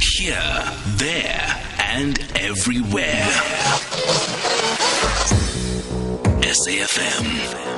Here, 0.00 0.74
there, 0.96 1.56
and 1.78 2.18
everywhere. 2.34 3.22
SAFM 6.42 7.26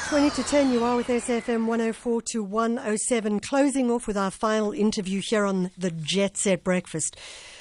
20 0.10 0.30
to 0.32 0.44
10, 0.44 0.72
you 0.72 0.84
are 0.84 0.96
with 0.96 1.08
SFM 1.08 1.68
104 1.68 2.22
to 2.24 2.44
107, 2.44 3.40
closing 3.40 3.92
off 3.92 4.08
with 4.08 4.18
our 4.18 4.32
final 4.32 4.72
interview 4.72 5.22
here 5.22 5.46
on 5.46 5.70
the 5.78 5.92
Jet 5.92 6.38
Set 6.38 6.64
Breakfast. 6.64 7.18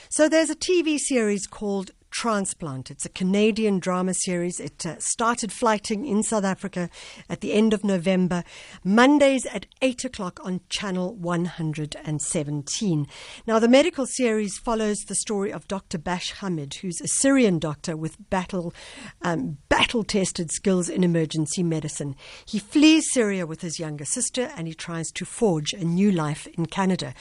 So 0.08 0.30
there's 0.30 0.48
a 0.48 0.56
TV 0.56 0.98
series 0.98 1.46
called 1.46 1.90
Transplant. 2.12 2.90
It's 2.90 3.06
a 3.06 3.08
Canadian 3.08 3.78
drama 3.78 4.12
series. 4.14 4.60
It 4.60 4.84
uh, 4.84 4.98
started 4.98 5.50
flighting 5.50 6.06
in 6.06 6.22
South 6.22 6.44
Africa 6.44 6.90
at 7.28 7.40
the 7.40 7.54
end 7.54 7.72
of 7.72 7.84
November, 7.84 8.44
Mondays 8.84 9.46
at 9.46 9.64
8 9.80 10.04
o'clock 10.04 10.38
on 10.44 10.60
Channel 10.68 11.14
117. 11.14 13.06
Now, 13.46 13.58
the 13.58 13.66
medical 13.66 14.06
series 14.06 14.58
follows 14.58 14.98
the 15.08 15.14
story 15.14 15.50
of 15.52 15.66
Dr. 15.66 15.96
Bash 15.96 16.32
Hamed, 16.34 16.74
who's 16.74 17.00
a 17.00 17.08
Syrian 17.08 17.58
doctor 17.58 17.96
with 17.96 18.16
battle, 18.28 18.74
um, 19.22 19.56
battle 19.70 20.04
tested 20.04 20.52
skills 20.52 20.90
in 20.90 21.02
emergency 21.02 21.62
medicine. 21.62 22.14
He 22.44 22.58
flees 22.58 23.10
Syria 23.10 23.46
with 23.46 23.62
his 23.62 23.80
younger 23.80 24.04
sister 24.04 24.50
and 24.54 24.68
he 24.68 24.74
tries 24.74 25.10
to 25.12 25.24
forge 25.24 25.72
a 25.72 25.82
new 25.82 26.12
life 26.12 26.46
in 26.58 26.66
Canada. 26.66 27.14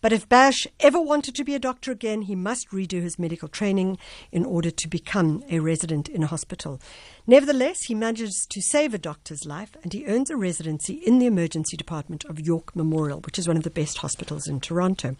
But 0.00 0.12
if 0.12 0.28
Bash 0.28 0.66
ever 0.78 1.00
wanted 1.00 1.34
to 1.34 1.44
be 1.44 1.54
a 1.54 1.58
doctor 1.58 1.92
again, 1.92 2.22
he 2.22 2.34
must 2.34 2.70
redo 2.70 3.02
his 3.02 3.18
medical 3.18 3.48
training 3.48 3.98
in 4.32 4.44
order 4.44 4.70
to 4.70 4.88
become 4.88 5.42
a 5.50 5.60
resident 5.60 6.08
in 6.08 6.22
a 6.22 6.26
hospital. 6.26 6.80
Nevertheless, 7.26 7.82
he 7.82 7.94
manages 7.94 8.46
to 8.50 8.62
save 8.62 8.94
a 8.94 8.98
doctor's 8.98 9.44
life 9.44 9.76
and 9.82 9.92
he 9.92 10.06
earns 10.06 10.30
a 10.30 10.36
residency 10.36 10.94
in 10.94 11.18
the 11.18 11.26
emergency 11.26 11.76
department 11.76 12.24
of 12.24 12.40
York 12.40 12.74
Memorial, 12.74 13.20
which 13.20 13.38
is 13.38 13.46
one 13.46 13.58
of 13.58 13.62
the 13.62 13.70
best 13.70 13.98
hospitals 13.98 14.48
in 14.48 14.60
Toronto. 14.60 15.16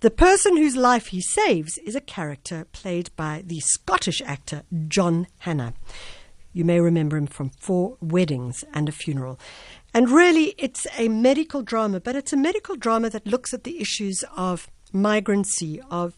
The 0.00 0.10
person 0.10 0.56
whose 0.56 0.76
life 0.76 1.08
he 1.08 1.20
saves 1.20 1.78
is 1.78 1.94
a 1.94 2.00
character 2.00 2.66
played 2.72 3.10
by 3.16 3.42
the 3.44 3.60
Scottish 3.60 4.22
actor 4.22 4.62
John 4.88 5.26
Hannah. 5.40 5.74
You 6.54 6.64
may 6.64 6.80
remember 6.80 7.16
him 7.16 7.26
from 7.26 7.50
Four 7.50 7.98
Weddings 8.00 8.64
and 8.72 8.88
a 8.88 8.92
Funeral. 8.92 9.40
And 9.94 10.10
really, 10.10 10.54
it's 10.58 10.88
a 10.98 11.08
medical 11.08 11.62
drama, 11.62 12.00
but 12.00 12.16
it's 12.16 12.32
a 12.32 12.36
medical 12.36 12.74
drama 12.74 13.10
that 13.10 13.26
looks 13.26 13.54
at 13.54 13.62
the 13.62 13.80
issues 13.80 14.24
of 14.36 14.68
migrancy, 14.92 15.80
of 15.90 16.16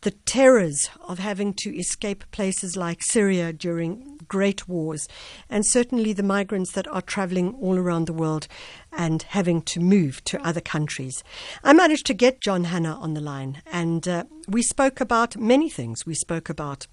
the 0.00 0.10
terrors 0.10 0.88
of 1.06 1.18
having 1.18 1.52
to 1.54 1.76
escape 1.76 2.24
places 2.30 2.76
like 2.76 3.02
Syria 3.02 3.52
during 3.52 4.18
great 4.28 4.68
wars, 4.68 5.08
and 5.48 5.66
certainly 5.66 6.12
the 6.12 6.22
migrants 6.22 6.72
that 6.72 6.86
are 6.88 7.02
traveling 7.02 7.54
all 7.60 7.78
around 7.78 8.06
the 8.06 8.12
world 8.12 8.46
and 8.92 9.22
having 9.22 9.62
to 9.62 9.80
move 9.80 10.22
to 10.24 10.46
other 10.46 10.60
countries. 10.60 11.22
I 11.64 11.72
managed 11.72 12.06
to 12.06 12.14
get 12.14 12.40
John 12.40 12.64
Hannah 12.64 12.96
on 12.96 13.14
the 13.14 13.20
line, 13.20 13.62
and 13.66 14.06
uh, 14.06 14.24
we 14.46 14.62
spoke 14.62 15.00
about 15.00 15.36
many 15.36 15.68
things. 15.68 16.06
We 16.06 16.14
spoke 16.14 16.48
about 16.48 16.86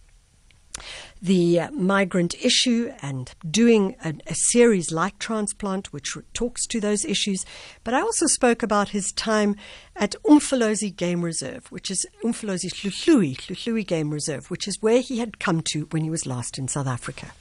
the 1.21 1.59
uh, 1.59 1.71
migrant 1.71 2.35
issue 2.43 2.91
and 3.01 3.33
doing 3.49 3.95
a, 4.03 4.13
a, 4.27 4.35
series 4.35 4.91
like 4.91 5.17
Transplant, 5.19 5.91
which 5.91 6.17
talks 6.33 6.67
to 6.67 6.79
those 6.79 7.05
issues. 7.05 7.45
But 7.83 7.93
I 7.93 8.01
also 8.01 8.27
spoke 8.27 8.61
about 8.61 8.89
his 8.89 9.11
time 9.13 9.55
at 9.95 10.15
Umfolozi 10.25 10.95
Game 10.95 11.23
Reserve, 11.23 11.71
which 11.71 11.89
is 11.89 12.05
Umfolozi 12.23 12.69
Hluhluwe, 12.69 13.37
Hluhluwe 13.37 13.87
Game 13.87 14.11
Reserve, 14.11 14.51
which 14.51 14.67
is 14.67 14.81
where 14.81 15.01
he 15.01 15.19
had 15.19 15.39
come 15.39 15.61
to 15.71 15.87
when 15.91 16.03
he 16.03 16.09
was 16.09 16.25
last 16.25 16.57
in 16.57 16.67
South 16.67 16.87
Africa. 16.87 17.31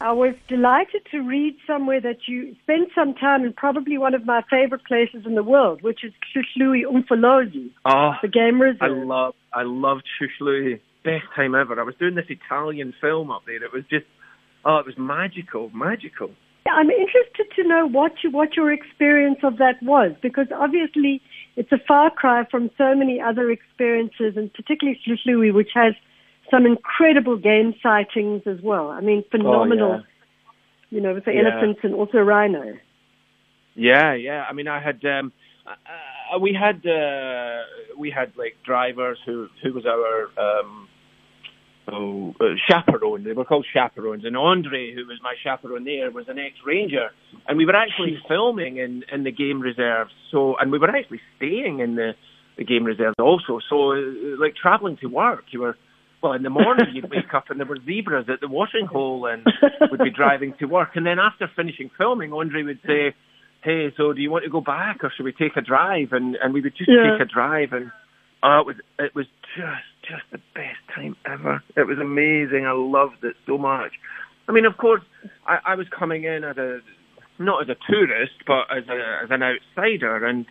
I 0.00 0.12
was 0.12 0.34
delighted 0.46 1.02
to 1.10 1.18
read 1.18 1.56
somewhere 1.66 2.00
that 2.00 2.28
you 2.28 2.54
spent 2.62 2.90
some 2.94 3.14
time 3.14 3.44
in 3.44 3.52
probably 3.52 3.98
one 3.98 4.14
of 4.14 4.24
my 4.24 4.42
favorite 4.48 4.84
places 4.84 5.26
in 5.26 5.34
the 5.34 5.42
world, 5.42 5.82
which 5.82 6.04
is 6.04 6.12
Hluhluwe 6.32 6.84
Umfolozi, 6.84 7.70
oh, 7.84 8.12
the 8.22 8.28
game 8.28 8.60
reserve. 8.60 8.80
I 8.80 8.86
love, 8.88 9.34
I 9.52 9.62
love 9.64 9.98
Hluhluwe 10.20 10.78
best 11.02 11.24
time 11.34 11.56
ever. 11.56 11.80
I 11.80 11.82
was 11.82 11.96
doing 11.98 12.14
this 12.14 12.26
Italian 12.28 12.94
film 13.00 13.32
up 13.32 13.42
there. 13.44 13.56
It 13.56 13.72
was 13.72 13.82
just, 13.90 14.06
oh, 14.64 14.78
it 14.78 14.86
was 14.86 14.94
magical, 14.96 15.70
magical. 15.74 16.30
I'm 16.70 16.90
interested 16.90 17.46
to 17.56 17.66
know 17.66 17.88
what 17.88 18.12
you, 18.22 18.30
what 18.30 18.54
your 18.54 18.72
experience 18.72 19.38
of 19.42 19.56
that 19.58 19.82
was, 19.82 20.12
because 20.22 20.46
obviously 20.54 21.22
it's 21.56 21.72
a 21.72 21.78
far 21.88 22.10
cry 22.10 22.44
from 22.48 22.70
so 22.78 22.94
many 22.94 23.20
other 23.20 23.50
experiences, 23.50 24.36
and 24.36 24.52
particularly 24.52 25.00
Hluhluwe, 25.04 25.52
which 25.52 25.70
has 25.74 25.94
some 26.50 26.66
incredible 26.66 27.36
game 27.36 27.74
sightings 27.82 28.42
as 28.46 28.58
well. 28.62 28.88
I 28.90 29.00
mean, 29.00 29.24
phenomenal. 29.30 29.92
Oh, 29.92 29.96
yeah. 29.96 30.02
You 30.90 31.00
know, 31.02 31.14
with 31.14 31.26
the 31.26 31.32
yeah. 31.32 31.50
elephants 31.50 31.80
and 31.82 31.94
also 31.94 32.18
rhino. 32.18 32.78
Yeah, 33.74 34.14
yeah. 34.14 34.44
I 34.48 34.54
mean, 34.54 34.68
I 34.68 34.80
had 34.82 35.04
um, 35.04 35.32
uh, 35.66 36.38
we 36.38 36.56
had 36.58 36.84
uh, 36.86 37.62
we 37.98 38.10
had 38.10 38.32
like 38.36 38.56
drivers 38.64 39.18
who 39.24 39.48
who 39.62 39.72
was 39.72 39.84
our 39.86 40.28
um, 40.38 40.88
oh, 41.92 42.34
uh, 42.40 42.54
chaperone. 42.68 43.24
They 43.24 43.32
were 43.32 43.44
called 43.44 43.66
chaperones, 43.72 44.24
and 44.24 44.36
Andre, 44.36 44.94
who 44.94 45.06
was 45.06 45.18
my 45.22 45.34
chaperone 45.42 45.84
there, 45.84 46.10
was 46.10 46.26
an 46.28 46.38
ex-ranger, 46.38 47.10
and 47.46 47.58
we 47.58 47.66
were 47.66 47.76
actually 47.76 48.18
filming 48.28 48.78
in 48.78 49.04
in 49.12 49.24
the 49.24 49.32
game 49.32 49.60
reserve. 49.60 50.08
So, 50.30 50.56
and 50.56 50.72
we 50.72 50.78
were 50.78 50.90
actually 50.90 51.20
staying 51.36 51.80
in 51.80 51.96
the 51.96 52.12
the 52.56 52.64
game 52.64 52.84
reserve 52.84 53.14
also. 53.18 53.60
So, 53.68 53.92
uh, 53.92 53.96
like 54.38 54.54
traveling 54.56 54.96
to 54.98 55.06
work, 55.06 55.44
you 55.50 55.60
were. 55.60 55.76
Well, 56.22 56.32
in 56.32 56.42
the 56.42 56.50
morning 56.50 56.86
you'd 56.92 57.10
wake 57.10 57.32
up 57.32 57.50
and 57.50 57.60
there 57.60 57.66
were 57.66 57.78
zebras 57.84 58.26
at 58.28 58.40
the 58.40 58.48
washing 58.48 58.86
hole, 58.86 59.26
and 59.26 59.46
would 59.90 60.00
be 60.00 60.10
driving 60.10 60.54
to 60.58 60.66
work. 60.66 60.90
And 60.96 61.06
then 61.06 61.18
after 61.18 61.48
finishing 61.54 61.90
filming, 61.96 62.32
Andre 62.32 62.62
would 62.64 62.80
say, 62.86 63.14
hey, 63.62 63.92
so 63.96 64.12
do 64.12 64.20
you 64.20 64.30
want 64.30 64.44
to 64.44 64.50
go 64.50 64.60
back 64.60 65.04
or 65.04 65.12
should 65.16 65.24
we 65.24 65.32
take 65.32 65.56
a 65.56 65.60
drive? 65.60 66.12
And 66.12 66.36
and 66.36 66.52
we 66.52 66.60
would 66.60 66.76
just 66.76 66.90
yeah. 66.90 67.12
take 67.12 67.28
a 67.28 67.32
drive, 67.32 67.72
and 67.72 67.90
oh, 68.42 68.60
it 68.60 68.66
was 68.66 68.76
it 68.98 69.14
was 69.14 69.26
just 69.56 69.88
just 70.08 70.24
the 70.32 70.40
best 70.54 70.80
time 70.94 71.16
ever. 71.24 71.62
It 71.76 71.86
was 71.86 71.98
amazing. 71.98 72.66
I 72.66 72.72
loved 72.72 73.22
it 73.22 73.36
so 73.46 73.58
much. 73.58 73.92
I 74.48 74.52
mean, 74.52 74.64
of 74.64 74.76
course, 74.78 75.02
I, 75.46 75.58
I 75.64 75.74
was 75.74 75.86
coming 75.96 76.24
in 76.24 76.42
as 76.42 76.56
a 76.56 76.80
not 77.38 77.62
as 77.62 77.68
a 77.68 77.76
tourist, 77.90 78.32
but 78.46 78.64
as 78.76 78.88
a 78.88 79.20
as 79.22 79.30
an 79.30 79.42
outsider, 79.42 80.26
and 80.26 80.46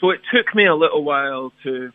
so 0.00 0.10
it 0.10 0.20
took 0.34 0.54
me 0.54 0.66
a 0.66 0.74
little 0.74 1.02
while 1.04 1.52
to 1.62 1.92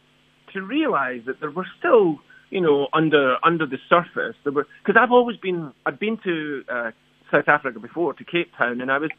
to 0.53 0.61
realise 0.61 1.25
that 1.25 1.39
there 1.39 1.51
were 1.51 1.67
still, 1.79 2.19
you 2.53 2.61
know, 2.61 2.87
under 2.93 3.37
under 3.43 3.65
the 3.65 3.79
surface, 3.89 4.35
there 4.43 4.53
were 4.53 4.67
because 4.85 4.99
I've 5.01 5.11
always 5.11 5.37
been 5.37 5.73
I've 5.87 5.99
been 5.99 6.19
to 6.23 6.63
uh, 6.69 6.91
South 7.31 7.47
Africa 7.47 7.79
before 7.79 8.13
to 8.13 8.23
Cape 8.23 8.51
Town, 8.55 8.79
and 8.79 8.91
I 8.91 8.99
was 8.99 9.09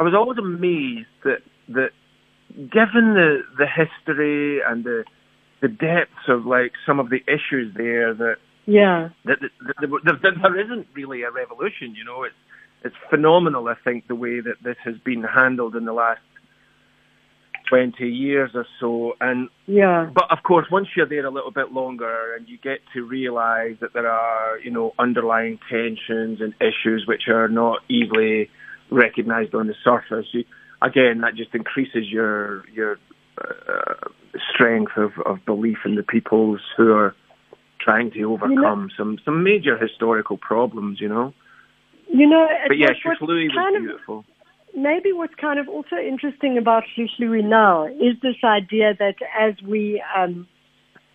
I 0.00 0.02
was 0.02 0.12
always 0.12 0.38
amazed 0.38 1.06
that 1.22 1.42
that 1.68 1.90
given 2.50 3.14
the 3.14 3.42
the 3.56 3.66
history 3.66 4.60
and 4.60 4.82
the 4.82 5.04
the 5.62 5.68
depths 5.68 6.26
of 6.26 6.46
like 6.46 6.72
some 6.84 6.98
of 6.98 7.10
the 7.10 7.22
issues 7.28 7.72
there 7.76 8.12
that 8.12 8.38
yeah 8.66 9.10
that, 9.24 9.38
that, 9.40 9.50
that, 9.80 9.90
that, 10.04 10.22
that 10.22 10.32
there 10.42 10.60
isn't 10.60 10.88
really 10.94 11.22
a 11.22 11.30
revolution. 11.30 11.94
You 11.94 12.04
know, 12.04 12.24
it's 12.24 12.34
it's 12.84 12.96
phenomenal. 13.08 13.68
I 13.68 13.76
think 13.84 14.08
the 14.08 14.16
way 14.16 14.40
that 14.40 14.56
this 14.64 14.76
has 14.84 14.96
been 15.04 15.22
handled 15.22 15.76
in 15.76 15.84
the 15.84 15.92
last 15.92 16.22
20 17.68 18.04
years 18.04 18.50
or 18.54 18.66
so. 18.80 19.14
And 19.20 19.48
yeah, 19.66 20.10
but 20.12 20.24
of 20.30 20.42
course, 20.42 20.66
once 20.70 20.88
you're 20.96 21.08
there 21.08 21.26
a 21.26 21.30
little 21.30 21.50
bit 21.50 21.72
longer 21.72 22.34
and 22.34 22.48
you 22.48 22.58
get 22.58 22.80
to 22.94 23.02
realize 23.02 23.76
that 23.80 23.92
there 23.92 24.08
are, 24.08 24.58
you 24.58 24.70
know, 24.70 24.92
underlying 24.98 25.58
tensions 25.70 26.40
and 26.40 26.54
issues 26.60 27.04
which 27.06 27.28
are 27.28 27.48
not 27.48 27.78
easily 27.88 28.50
recognized 28.90 29.54
on 29.54 29.66
the 29.66 29.74
surface, 29.82 30.26
you, 30.32 30.44
again, 30.82 31.20
that 31.22 31.34
just 31.36 31.54
increases 31.54 32.04
your 32.10 32.68
your 32.70 32.98
uh, 33.40 33.94
strength 34.52 34.92
of, 34.96 35.12
of 35.24 35.44
belief 35.44 35.78
in 35.84 35.94
the 35.94 36.02
peoples 36.02 36.60
who 36.76 36.92
are 36.92 37.14
trying 37.80 38.10
to 38.12 38.22
overcome 38.24 38.90
some 38.96 39.18
some 39.24 39.42
major 39.42 39.78
historical 39.78 40.36
problems. 40.36 41.00
You 41.00 41.08
know. 41.08 41.34
You 42.06 42.28
know, 42.28 42.46
but 42.68 42.76
yeah, 42.76 42.90
Hluhluwe 42.90 43.48
was 43.48 43.80
beautiful. 43.80 44.18
Of, 44.20 44.24
maybe 44.76 45.12
what's 45.12 45.34
kind 45.34 45.58
of 45.58 45.68
also 45.68 45.96
interesting 45.96 46.58
about 46.58 46.84
Hluhluwe 46.96 47.44
now 47.44 47.86
is 47.86 48.16
this 48.22 48.36
idea 48.44 48.94
that 48.98 49.16
as 49.38 49.54
we, 49.62 50.02
um, 50.16 50.46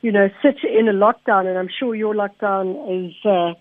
you 0.02 0.12
know, 0.12 0.30
sit 0.42 0.58
in 0.64 0.88
a 0.88 0.94
lockdown, 0.94 1.46
and 1.46 1.58
I'm 1.58 1.70
sure 1.80 1.96
your 1.96 2.16
lockdown 2.16 3.08
is 3.08 3.14
uh, 3.26 3.54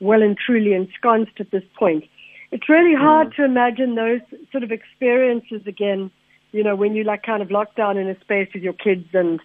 well 0.00 0.22
and 0.22 0.36
truly 0.36 0.74
ensconced 0.74 1.38
at 1.40 1.50
this 1.50 1.64
point. 1.78 2.04
It's 2.50 2.68
really 2.68 2.94
hard 2.94 3.28
mm. 3.28 3.36
to 3.36 3.44
imagine 3.44 3.94
those 3.94 4.20
sort 4.50 4.64
of 4.64 4.70
experiences 4.72 5.62
again. 5.66 6.10
You 6.52 6.62
know, 6.62 6.76
when 6.76 6.94
you 6.94 7.04
like 7.04 7.22
kind 7.22 7.42
of 7.42 7.50
locked 7.50 7.76
down 7.76 7.96
in 7.96 8.08
a 8.08 8.20
space 8.20 8.48
with 8.52 8.62
your 8.62 8.74
kids 8.74 9.06
and, 9.14 9.40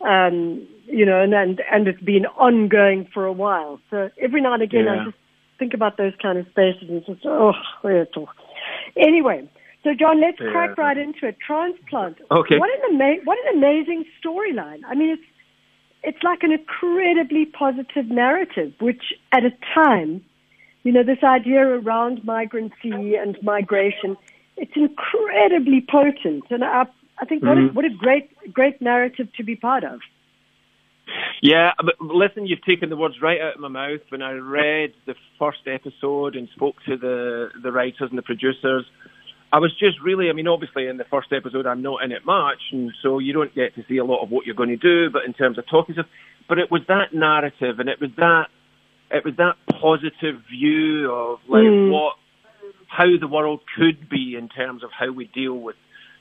um, 0.00 0.66
you 0.86 1.06
know, 1.06 1.22
and, 1.22 1.32
and 1.32 1.60
and 1.70 1.86
it's 1.86 2.00
been 2.02 2.26
ongoing 2.26 3.08
for 3.14 3.24
a 3.24 3.32
while. 3.32 3.80
So 3.90 4.10
every 4.20 4.40
now 4.40 4.54
and 4.54 4.62
again, 4.62 4.86
yeah. 4.86 5.02
I 5.02 5.04
just 5.04 5.16
think 5.60 5.74
about 5.74 5.96
those 5.96 6.12
kind 6.20 6.38
of 6.38 6.46
spaces 6.48 6.88
and 6.88 7.04
just 7.06 7.20
oh, 7.24 7.52
it's 7.84 8.16
all. 8.16 8.28
Anyway, 8.96 9.48
so 9.84 9.94
John, 9.94 10.20
let's 10.20 10.38
yeah. 10.40 10.50
crack 10.50 10.78
right 10.78 10.98
into 10.98 11.26
it. 11.26 11.36
Transplant. 11.44 12.18
Okay. 12.30 12.58
What 12.58 12.70
an 12.70 12.94
ama- 13.00 13.22
what 13.24 13.38
an 13.46 13.56
amazing 13.58 14.04
storyline. 14.22 14.80
I 14.86 14.94
mean, 14.94 15.10
it's 15.10 15.22
it's 16.02 16.22
like 16.22 16.42
an 16.42 16.52
incredibly 16.52 17.44
positive 17.46 18.06
narrative, 18.08 18.72
which 18.80 19.12
at 19.32 19.44
a 19.44 19.50
time 19.74 20.22
you 20.82 20.92
know, 20.92 21.02
this 21.02 21.22
idea 21.22 21.60
around 21.60 22.24
migrancy 22.24 23.14
and 23.14 23.36
migration, 23.42 24.16
it's 24.56 24.72
incredibly 24.74 25.84
potent. 25.86 26.44
And 26.50 26.64
I, 26.64 26.86
I 27.18 27.24
think 27.26 27.42
what, 27.42 27.58
Mhm. 27.58 27.70
a, 27.70 27.72
what 27.72 27.84
a 27.84 27.90
great, 27.90 28.30
great 28.52 28.80
narrative 28.80 29.28
to 29.34 29.44
be 29.44 29.56
part 29.56 29.84
of. 29.84 30.00
Yeah, 31.42 31.72
but 31.78 32.00
listen, 32.00 32.46
you've 32.46 32.64
taken 32.64 32.90
the 32.90 32.96
words 32.96 33.16
right 33.22 33.40
out 33.40 33.54
of 33.54 33.60
my 33.60 33.68
mouth. 33.68 34.00
When 34.10 34.22
I 34.22 34.32
read 34.32 34.92
the 35.06 35.14
first 35.38 35.60
episode 35.66 36.36
and 36.36 36.48
spoke 36.54 36.76
to 36.86 36.96
the 36.96 37.48
the 37.62 37.72
writers 37.72 38.08
and 38.10 38.18
the 38.18 38.22
producers, 38.22 38.84
I 39.52 39.58
was 39.58 39.72
just 39.78 40.00
really, 40.02 40.28
I 40.30 40.32
mean, 40.32 40.46
obviously 40.46 40.86
in 40.86 40.96
the 40.96 41.04
first 41.04 41.32
episode 41.32 41.66
I'm 41.66 41.82
not 41.82 42.04
in 42.04 42.12
it 42.12 42.24
much, 42.24 42.60
and 42.72 42.92
so 43.02 43.18
you 43.18 43.32
don't 43.32 43.54
get 43.54 43.74
to 43.76 43.84
see 43.88 43.96
a 43.96 44.04
lot 44.04 44.22
of 44.22 44.30
what 44.30 44.46
you're 44.46 44.54
going 44.54 44.68
to 44.68 44.76
do. 44.76 45.10
But 45.10 45.24
in 45.24 45.32
terms 45.32 45.58
of 45.58 45.64
talking 45.68 45.94
stuff, 45.94 46.06
but 46.48 46.58
it 46.58 46.70
was 46.70 46.82
that 46.88 47.14
narrative, 47.14 47.80
and 47.80 47.88
it 47.88 48.00
was 48.00 48.10
that, 48.18 48.46
it 49.10 49.24
was 49.24 49.34
that 49.38 49.54
positive 49.80 50.42
view 50.50 51.10
of 51.10 51.38
like 51.48 51.62
Mm. 51.62 51.90
what, 51.90 52.16
how 52.86 53.06
the 53.18 53.28
world 53.28 53.60
could 53.76 54.08
be 54.08 54.36
in 54.36 54.48
terms 54.48 54.84
of 54.84 54.90
how 54.92 55.10
we 55.10 55.24
deal 55.26 55.54
with, 55.54 55.76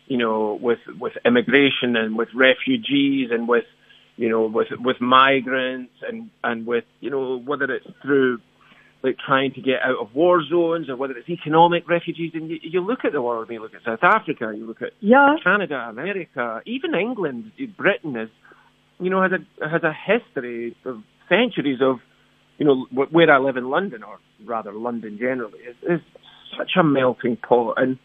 you 0.07 0.17
know, 0.17 0.57
with 0.61 0.79
with 0.99 1.13
immigration 1.25 1.95
and 1.95 2.15
with 2.17 2.29
refugees 2.33 3.31
and 3.31 3.47
with 3.47 3.65
you 4.19 4.27
know, 4.27 4.47
with 4.47 4.67
with 4.79 4.99
migrants 4.99 5.93
and 6.07 6.29
and 6.43 6.67
with 6.67 6.83
you 6.99 7.09
know 7.09 7.39
whether 7.39 7.73
it's 7.73 7.87
through 8.01 8.39
like 9.01 9.15
trying 9.25 9.53
to 9.53 9.61
get 9.61 9.79
out 9.81 9.95
of 10.01 10.13
war 10.13 10.43
zones 10.43 10.89
or 10.89 10.97
whether 10.97 11.13
it's 11.13 11.29
economic 11.29 11.87
refugees. 11.87 12.31
And 12.33 12.49
you, 12.49 12.57
you 12.61 12.81
look 12.81 13.05
at 13.05 13.13
the 13.13 13.21
world, 13.21 13.47
you 13.49 13.61
look 13.61 13.73
at 13.73 13.83
South 13.85 14.03
Africa, 14.03 14.51
you 14.53 14.65
look 14.67 14.81
at 14.81 14.89
Yeah. 14.99 15.37
Canada, 15.41 15.87
America, 15.89 16.61
even 16.65 16.93
England, 16.95 17.53
Britain 17.77 18.17
is, 18.17 18.29
you 18.99 19.09
know, 19.09 19.21
has 19.21 19.31
a 19.31 19.69
has 19.69 19.83
a 19.83 19.93
history 19.93 20.75
of 20.83 21.01
centuries 21.29 21.79
of, 21.81 21.99
you 22.57 22.65
know, 22.65 22.87
where 22.91 23.31
I 23.31 23.37
live 23.37 23.55
in 23.55 23.69
London, 23.69 24.03
or 24.03 24.19
rather 24.45 24.73
London 24.73 25.17
generally, 25.17 25.59
is, 25.59 25.77
is 25.83 26.01
such 26.57 26.71
a 26.77 26.83
melting 26.83 27.37
pot. 27.37 27.75
And 27.77 27.97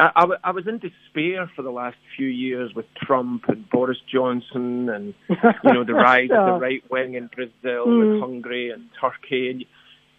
I, 0.00 0.10
I, 0.16 0.20
w- 0.22 0.40
I 0.42 0.50
was 0.50 0.66
in 0.66 0.78
despair 0.78 1.50
for 1.54 1.62
the 1.62 1.70
last 1.70 1.96
few 2.16 2.26
years 2.28 2.72
with 2.74 2.86
Trump 2.94 3.44
and 3.48 3.68
Boris 3.70 3.98
Johnson 4.12 4.88
and 4.88 5.14
you 5.28 5.72
know 5.72 5.84
the 5.84 5.94
rise 6.10 6.30
of 6.32 6.46
the 6.46 6.58
right 6.60 6.82
wing 6.90 7.14
in 7.14 7.28
Brazil 7.34 7.86
Mm. 7.86 7.98
with 8.12 8.20
Hungary 8.20 8.70
and 8.70 8.88
Turkey, 9.00 9.50
and 9.50 9.60
you, 9.60 9.66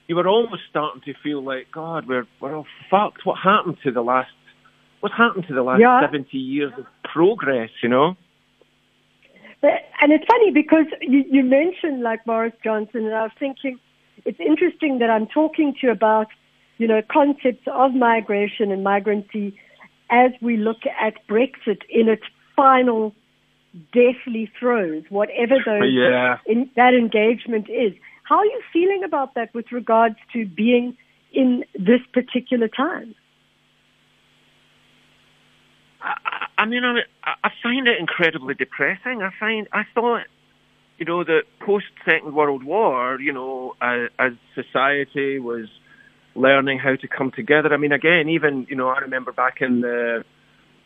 you 0.07 0.15
were 0.15 0.27
almost 0.27 0.63
starting 0.69 1.01
to 1.05 1.13
feel 1.23 1.43
like 1.43 1.67
God, 1.71 2.07
we're 2.07 2.27
we're 2.39 2.55
all 2.55 2.67
fucked. 2.89 3.25
What 3.25 3.37
happened 3.43 3.77
to 3.83 3.91
the 3.91 4.01
last? 4.01 4.31
What 5.01 5.11
happened 5.11 5.45
to 5.47 5.53
the 5.53 5.63
last 5.63 5.81
Yeah. 5.81 6.01
seventy 6.01 6.37
years 6.37 6.73
of 6.77 6.85
progress? 7.03 7.71
You 7.83 7.89
know? 7.89 8.15
And 9.63 10.11
it's 10.11 10.25
funny 10.25 10.49
because 10.51 10.87
you, 11.01 11.23
you 11.29 11.43
mentioned 11.43 12.01
like 12.01 12.25
Boris 12.25 12.53
Johnson, 12.63 13.05
and 13.05 13.13
I 13.13 13.23
was 13.23 13.31
thinking 13.39 13.79
it's 14.25 14.39
interesting 14.39 14.97
that 14.99 15.09
I'm 15.11 15.27
talking 15.27 15.73
to 15.79 15.87
you 15.87 15.91
about, 15.91 16.27
you 16.79 16.87
know, 16.87 17.01
concepts 17.11 17.67
of 17.67 17.93
migration 17.93 18.71
and 18.71 18.83
migrancy 18.83 19.55
as 20.11 20.31
we 20.41 20.57
look 20.57 20.81
at 20.99 21.25
Brexit 21.27 21.81
in 21.89 22.09
its 22.09 22.23
final 22.55 23.15
deathly 23.93 24.51
throes, 24.59 25.03
whatever 25.09 25.55
those 25.65 25.91
Yeah. 25.91 26.37
in, 26.45 26.69
that 26.75 26.93
engagement 26.93 27.69
is. 27.69 27.93
How 28.23 28.37
are 28.37 28.45
you 28.45 28.61
feeling 28.71 29.03
about 29.03 29.33
that 29.35 29.53
with 29.53 29.71
regards 29.71 30.17
to 30.33 30.45
being 30.45 30.97
in 31.33 31.63
this 31.73 32.01
particular 32.13 32.67
time? 32.67 33.15
I, 36.01 36.15
I 36.25 36.47
I 36.57 36.65
mean, 36.65 36.83
I, 36.85 37.01
I 37.43 37.51
find 37.63 37.87
it 37.87 37.97
incredibly 37.97 38.53
depressing. 38.53 39.23
I 39.23 39.31
find 39.39 39.67
I 39.71 39.83
thought, 39.95 40.25
you 40.99 41.05
know, 41.05 41.23
that 41.23 41.43
post 41.59 41.85
Second 42.05 42.35
World 42.35 42.63
War, 42.63 43.19
you 43.19 43.33
know, 43.33 43.75
as, 43.81 44.09
as 44.19 44.33
society 44.53 45.39
was 45.39 45.67
learning 46.35 46.79
how 46.79 46.95
to 46.95 47.07
come 47.07 47.31
together. 47.35 47.73
I 47.73 47.77
mean, 47.77 47.91
again, 47.91 48.29
even 48.29 48.67
you 48.69 48.75
know, 48.75 48.87
I 48.87 48.99
remember 48.99 49.31
back 49.31 49.57
in 49.61 49.81
the 49.81 50.23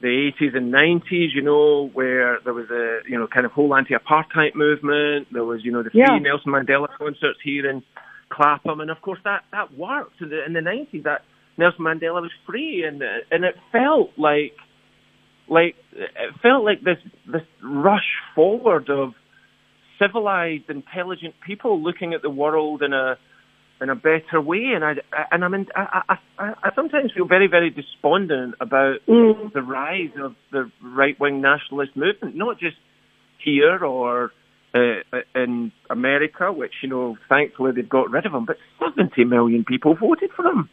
the 0.01 0.31
80s 0.39 0.55
and 0.55 0.73
90s, 0.73 1.29
you 1.33 1.41
know, 1.41 1.89
where 1.93 2.39
there 2.43 2.53
was 2.53 2.69
a 2.69 2.99
you 3.09 3.17
know 3.17 3.27
kind 3.27 3.45
of 3.45 3.51
whole 3.51 3.73
anti-apartheid 3.75 4.55
movement. 4.55 5.27
There 5.31 5.45
was 5.45 5.61
you 5.63 5.71
know 5.71 5.83
the 5.83 5.89
free 5.89 6.01
Yeah. 6.01 6.19
Nelson 6.19 6.51
Mandela 6.51 6.87
concerts 6.97 7.39
here 7.43 7.69
in 7.69 7.83
Clapham, 8.29 8.79
and 8.81 8.91
of 8.91 9.01
course 9.01 9.19
that 9.23 9.43
that 9.51 9.77
worked 9.77 10.21
in 10.21 10.29
the 10.29 10.45
in 10.45 10.53
the 10.53 10.59
90s. 10.59 11.03
That 11.03 11.21
Nelson 11.57 11.85
Mandela 11.85 12.21
was 12.21 12.31
free, 12.45 12.83
and 12.83 13.01
and 13.31 13.43
it 13.45 13.55
felt 13.71 14.11
like 14.17 14.53
like 15.47 15.75
it 15.93 16.33
felt 16.41 16.65
like 16.65 16.81
this 16.83 16.97
this 17.31 17.43
rush 17.63 18.09
forward 18.33 18.89
of 18.89 19.13
civilized, 19.99 20.69
intelligent 20.69 21.35
people 21.45 21.81
looking 21.81 22.13
at 22.13 22.21
the 22.21 22.29
world 22.29 22.81
in 22.81 22.93
a 22.93 23.17
in 23.81 23.89
a 23.89 23.95
better 23.95 24.39
way. 24.41 24.71
And 24.75 24.83
I 24.83 24.93
and 25.31 25.43
I 25.43 25.47
mean 25.47 25.67
I 25.75 26.01
I, 26.09 26.17
I 26.39 26.53
I 26.63 26.75
sometimes 26.75 27.11
feel 27.13 27.25
very 27.25 27.47
very 27.47 27.69
despondent 27.69 28.55
about 28.59 28.99
Mm. 29.07 29.51
the 29.53 29.61
rise 29.61 30.11
of 30.21 30.35
the 30.51 30.71
right 30.81 31.19
wing 31.19 31.41
nationalist 31.41 31.95
movement, 31.95 32.35
not 32.35 32.59
just 32.59 32.77
here 33.43 33.83
or 33.83 34.31
uh, 34.73 35.01
in 35.35 35.71
America, 35.89 36.51
which 36.51 36.73
you 36.81 36.89
know 36.89 37.17
thankfully 37.29 37.71
they've 37.73 37.87
got 37.87 38.09
rid 38.11 38.25
of 38.25 38.31
them, 38.31 38.45
but 38.45 38.57
70 38.79 39.23
million 39.25 39.63
people 39.63 39.95
voted 39.95 40.31
for 40.35 40.43
them. 40.43 40.69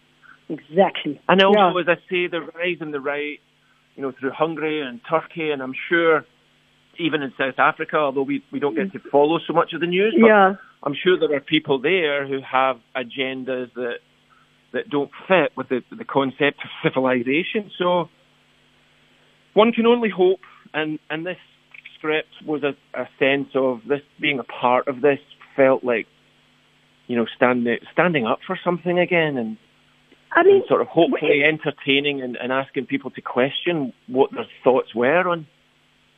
Exactly. 0.49 1.21
And 1.29 1.41
also, 1.43 1.79
Yeah. 1.79 1.81
as 1.81 1.89
I 1.89 1.97
say, 2.11 2.27
the 2.27 2.41
rise 2.41 2.79
in 2.81 2.91
the 2.91 3.01
right, 3.01 3.41
you 3.97 4.03
know, 4.03 4.13
through 4.13 4.33
Hungary 4.33 4.81
and 4.81 5.01
Turkey, 5.09 5.51
and 5.51 5.63
I'm 5.63 5.75
sure 5.89 6.25
even 6.99 7.23
in 7.23 7.33
South 7.39 7.59
Africa, 7.59 7.97
although 7.97 8.23
we, 8.23 8.43
we 8.53 8.61
don't 8.61 8.75
get 8.75 8.93
to 8.93 9.01
follow 9.11 9.39
so 9.47 9.53
much 9.53 9.73
of 9.73 9.81
the 9.81 9.87
news, 9.87 10.15
but 10.21 10.27
Yeah. 10.27 10.55
I'm 10.85 10.95
sure 10.95 11.19
there 11.19 11.35
are 11.37 11.41
people 11.41 11.79
there 11.81 12.27
who 12.27 12.41
have 12.41 12.79
agendas 12.97 13.73
that 13.75 13.99
that 14.73 14.89
don't 14.89 15.11
fit 15.29 15.53
with 15.57 15.69
the 15.69 15.83
the 15.97 16.05
concept 16.05 16.59
of 16.65 16.71
civilization. 16.83 17.71
So 17.79 18.09
one 19.55 19.73
can 19.73 19.87
only 19.87 20.11
hope, 20.11 20.41
and 20.75 20.99
and 21.09 21.25
this 21.25 21.39
script 21.97 22.31
was 22.45 22.63
a, 22.63 22.75
a 23.01 23.09
sense 23.19 23.49
of 23.55 23.81
this 23.89 24.01
being 24.21 24.39
a 24.39 24.45
part 24.45 24.89
of 24.89 25.03
this 25.03 25.21
felt 25.55 25.85
like, 25.85 26.07
you 27.07 27.17
know, 27.17 27.27
standing 27.37 27.79
standing 27.93 28.27
up 28.27 28.41
for 28.47 28.59
something 28.65 28.99
again, 28.99 29.37
and 29.37 29.57
I 30.33 30.43
mean, 30.43 30.57
and 30.57 30.65
sort 30.67 30.81
of 30.81 30.89
hopefully 30.89 31.45
entertaining 31.45 32.23
and, 32.23 32.37
and 32.37 32.51
asking 32.51 32.87
people 32.87 33.11
to 33.13 33.21
question 33.21 33.93
what 34.09 34.33
their 34.33 34.47
thoughts 34.65 34.95
were 34.95 35.29
on 35.29 35.47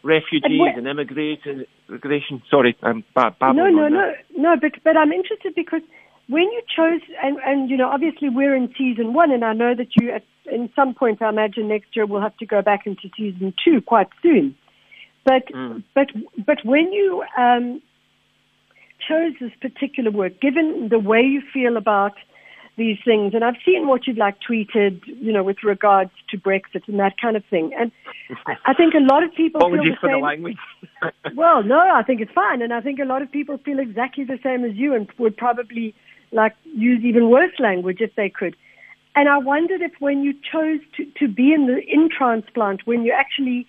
refugees 0.05 0.61
And 0.77 0.87
and 0.87 0.87
immigration. 0.87 2.43
Sorry, 2.51 2.77
I'm 2.83 3.03
ba- 3.15 3.35
No, 3.41 3.69
no, 3.69 3.85
on 3.85 3.93
no, 3.93 4.13
no. 4.37 4.57
But 4.61 4.73
but 4.85 4.97
I'm 4.97 5.11
interested 5.13 5.55
because 5.55 5.81
when 6.29 6.45
you 6.45 6.63
chose, 6.77 7.01
and 7.23 7.39
and 7.45 7.71
you 7.71 7.77
know, 7.77 7.89
obviously 7.89 8.29
we're 8.29 8.55
in 8.55 8.73
season 8.79 9.15
one, 9.15 9.33
and 9.33 9.45
I 9.45 9.55
know 9.55 9.75
that 9.75 9.89
you, 9.97 10.11
at 10.13 10.23
in 10.51 10.71
some 10.77 10.95
point, 10.95 11.23
I 11.23 11.31
imagine 11.31 11.69
next 11.69 11.97
year 11.97 12.07
we'll 12.07 12.21
have 12.21 12.37
to 12.37 12.47
go 12.47 12.63
back 12.63 12.87
into 12.87 13.09
season 13.17 13.55
two 13.65 13.81
quite 13.81 14.09
soon. 14.23 14.55
But 15.25 15.47
Mm. 15.53 15.83
but 15.95 16.09
but 16.47 16.59
when 16.65 16.93
you 16.93 17.25
um, 17.39 17.81
chose 19.09 19.33
this 19.41 19.53
particular 19.61 20.11
work, 20.11 20.41
given 20.41 20.89
the 20.91 20.99
way 20.99 21.23
you 21.23 21.43
feel 21.53 21.77
about 21.77 22.13
these 22.77 22.99
things, 23.05 23.35
and 23.35 23.45
I've 23.45 23.57
seen 23.65 23.87
what 23.87 24.07
you've 24.07 24.17
like 24.17 24.37
tweeted, 24.41 25.01
you 25.07 25.33
know, 25.33 25.45
with 25.45 25.63
regards 25.63 26.11
to 26.31 26.39
Brexit 26.39 26.89
and 26.89 26.99
that 26.99 27.21
kind 27.21 27.37
of 27.37 27.45
thing, 27.47 27.73
and 27.79 27.93
I- 28.67 28.75
think 28.75 28.95
a 28.95 28.99
lot 28.99 29.23
of 29.23 29.33
people 29.35 29.61
feel 29.61 29.71
the 29.71 29.97
for 30.01 30.09
the 30.09 30.15
same. 30.15 30.23
language. 30.23 30.57
Well, 31.35 31.63
no, 31.63 31.79
I 31.79 32.03
think 32.03 32.21
it's 32.21 32.33
fine, 32.33 32.63
and 32.63 32.73
I 32.73 32.81
think 32.81 32.99
a 32.99 33.05
lot 33.05 33.21
of 33.23 33.31
people 33.31 33.59
feel 33.59 33.79
exactly 33.79 34.25
the 34.25 34.39
same 34.43 34.65
as 34.65 34.75
you, 34.75 34.95
and 34.95 35.07
would 35.19 35.37
probably 35.37 35.95
like 36.33 36.55
use 36.65 37.05
even 37.05 37.29
worse 37.31 37.53
language 37.59 38.01
if 38.01 38.15
they 38.17 38.29
could. 38.31 38.57
And 39.15 39.29
I 39.29 39.39
wondered 39.39 39.81
if, 39.83 39.93
when 40.01 40.23
you 40.25 40.33
chose 40.33 40.81
to, 40.97 41.05
to 41.21 41.29
be 41.29 41.53
in 41.53 41.67
the 41.67 41.79
in 41.87 42.09
transplant, 42.09 42.87
when 42.87 43.05
you 43.05 43.13
actually 43.13 43.67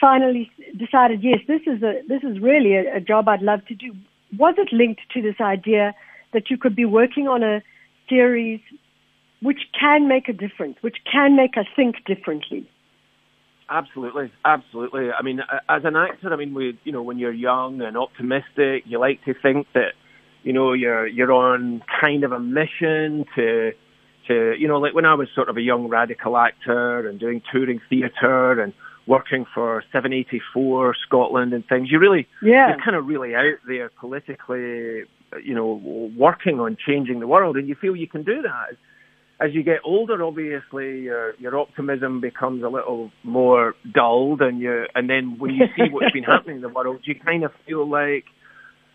finally 0.00 0.50
decided, 0.76 1.22
yes, 1.22 1.38
this 1.46 1.62
is 1.66 1.82
a 1.82 2.02
this 2.08 2.22
is 2.22 2.40
really 2.40 2.74
a, 2.74 2.96
a 2.96 3.00
job 3.00 3.28
I'd 3.28 3.42
love 3.42 3.64
to 3.66 3.74
do, 3.74 3.94
was 4.36 4.54
it 4.58 4.72
linked 4.72 5.00
to 5.14 5.22
this 5.22 5.40
idea 5.40 5.94
that 6.32 6.50
you 6.50 6.56
could 6.58 6.74
be 6.74 6.84
working 6.84 7.28
on 7.28 7.42
a 7.42 7.62
series 8.12 8.60
which 9.40 9.62
can 9.78 10.06
make 10.06 10.28
a 10.28 10.32
difference, 10.32 10.76
which 10.82 10.98
can 11.10 11.34
make 11.36 11.56
us 11.56 11.66
think 11.74 11.96
differently? 12.06 12.68
Absolutely, 13.68 14.30
absolutely. 14.44 15.08
I 15.18 15.22
mean, 15.22 15.40
as 15.68 15.82
an 15.84 15.96
actor, 15.96 16.32
I 16.32 16.36
mean, 16.36 16.52
we, 16.54 16.78
you 16.84 16.92
know, 16.92 17.02
when 17.02 17.18
you're 17.18 17.32
young 17.32 17.80
and 17.80 17.96
optimistic, 17.96 18.84
you 18.84 18.98
like 19.00 19.24
to 19.24 19.34
think 19.34 19.66
that, 19.74 19.92
you 20.44 20.52
know, 20.52 20.74
you're 20.74 21.06
you're 21.06 21.32
on 21.32 21.82
kind 22.00 22.22
of 22.22 22.32
a 22.32 22.38
mission 22.38 23.24
to, 23.34 23.72
to, 24.28 24.54
you 24.58 24.68
know, 24.68 24.78
like 24.78 24.94
when 24.94 25.06
I 25.06 25.14
was 25.14 25.28
sort 25.34 25.48
of 25.48 25.56
a 25.56 25.60
young 25.62 25.88
radical 25.88 26.36
actor 26.36 27.08
and 27.08 27.18
doing 27.18 27.40
touring 27.50 27.80
theatre 27.88 28.60
and 28.60 28.72
working 29.06 29.46
for 29.54 29.82
7:84 29.92 30.92
Scotland 31.06 31.52
and 31.52 31.66
things. 31.66 31.90
You 31.90 31.98
really, 31.98 32.28
Yeah. 32.42 32.68
you're 32.68 32.84
kind 32.84 32.96
of 32.96 33.06
really 33.06 33.34
out 33.34 33.58
there 33.66 33.90
politically, 33.98 35.04
you 35.44 35.54
know, 35.54 35.80
working 36.16 36.60
on 36.60 36.76
changing 36.86 37.20
the 37.20 37.26
world, 37.26 37.56
and 37.56 37.68
you 37.68 37.74
feel 37.74 37.96
you 37.96 38.08
can 38.08 38.22
do 38.22 38.42
that. 38.42 38.76
As 39.40 39.52
you 39.54 39.62
get 39.62 39.78
older, 39.84 40.22
obviously, 40.22 41.02
your 41.02 41.34
your 41.36 41.58
optimism 41.58 42.20
becomes 42.20 42.62
a 42.62 42.68
little 42.68 43.10
more 43.22 43.74
dulled, 43.92 44.40
and 44.40 44.60
you 44.60 44.86
and 44.94 45.08
then 45.10 45.36
when 45.38 45.54
you 45.54 45.66
see 45.76 45.90
what's 45.90 46.12
been 46.12 46.22
happening 46.34 46.56
in 46.56 46.62
the 46.62 46.68
world, 46.68 47.00
you 47.04 47.14
kind 47.14 47.44
of 47.44 47.52
feel 47.66 47.88
like, 47.88 48.24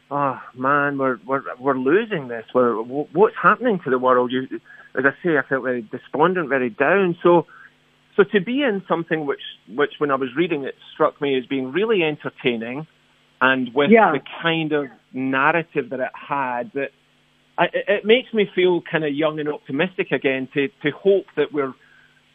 oh 0.09 0.39
man, 0.55 0.97
we're 0.97 1.17
we're 1.25 1.43
we're 1.59 1.77
losing 1.77 2.27
this. 2.27 2.45
We're 2.53 2.75
what's 2.81 3.35
happening 3.41 3.79
to 3.83 3.89
the 3.89 3.99
world? 3.99 4.31
You, 4.31 4.59
as 4.97 5.03
I 5.05 5.11
say, 5.23 5.37
I 5.37 5.47
felt 5.47 5.63
very 5.63 5.81
despondent, 5.81 6.49
very 6.49 6.69
down. 6.69 7.17
So, 7.21 7.45
so 8.15 8.23
to 8.23 8.41
be 8.41 8.63
in 8.63 8.83
something 8.87 9.25
which 9.25 9.41
which 9.69 9.91
when 9.99 10.11
I 10.11 10.15
was 10.15 10.29
reading 10.35 10.63
it 10.63 10.75
struck 10.93 11.21
me 11.21 11.37
as 11.37 11.45
being 11.45 11.71
really 11.71 12.03
entertaining, 12.03 12.87
and 13.41 13.73
with 13.73 13.89
Yeah. 13.91 14.11
the 14.11 14.21
kind 14.41 14.71
of 14.71 14.87
narrative 15.13 15.89
that 15.89 15.99
it 15.99 16.11
had 16.13 16.71
that. 16.73 16.91
It 17.59 17.85
it 17.87 18.05
makes 18.05 18.31
me 18.33 18.45
feel 18.53 18.81
kind 18.81 19.03
of 19.03 19.13
young 19.13 19.39
and 19.39 19.49
optimistic 19.49 20.11
again 20.11 20.47
to, 20.53 20.67
to 20.83 20.91
hope 20.91 21.25
that 21.37 21.51
we're, 21.51 21.73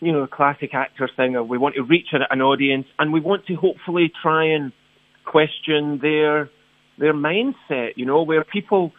you 0.00 0.12
know, 0.12 0.22
a 0.22 0.28
classic 0.28 0.74
actor 0.74 1.08
of 1.36 1.48
we 1.48 1.58
want 1.58 1.76
to 1.76 1.82
reach 1.82 2.08
an, 2.12 2.40
audience 2.40 2.86
and 2.98 3.12
we 3.12 3.20
want 3.20 3.46
to 3.46 3.54
hopefully 3.54 4.10
try 4.20 4.44
and 4.46 4.72
question 5.24 6.00
their 6.02 6.50
their 6.98 7.14
mindset, 7.14 7.90
you 7.96 8.04
know, 8.04 8.22
where 8.22 8.42
people 8.44 8.92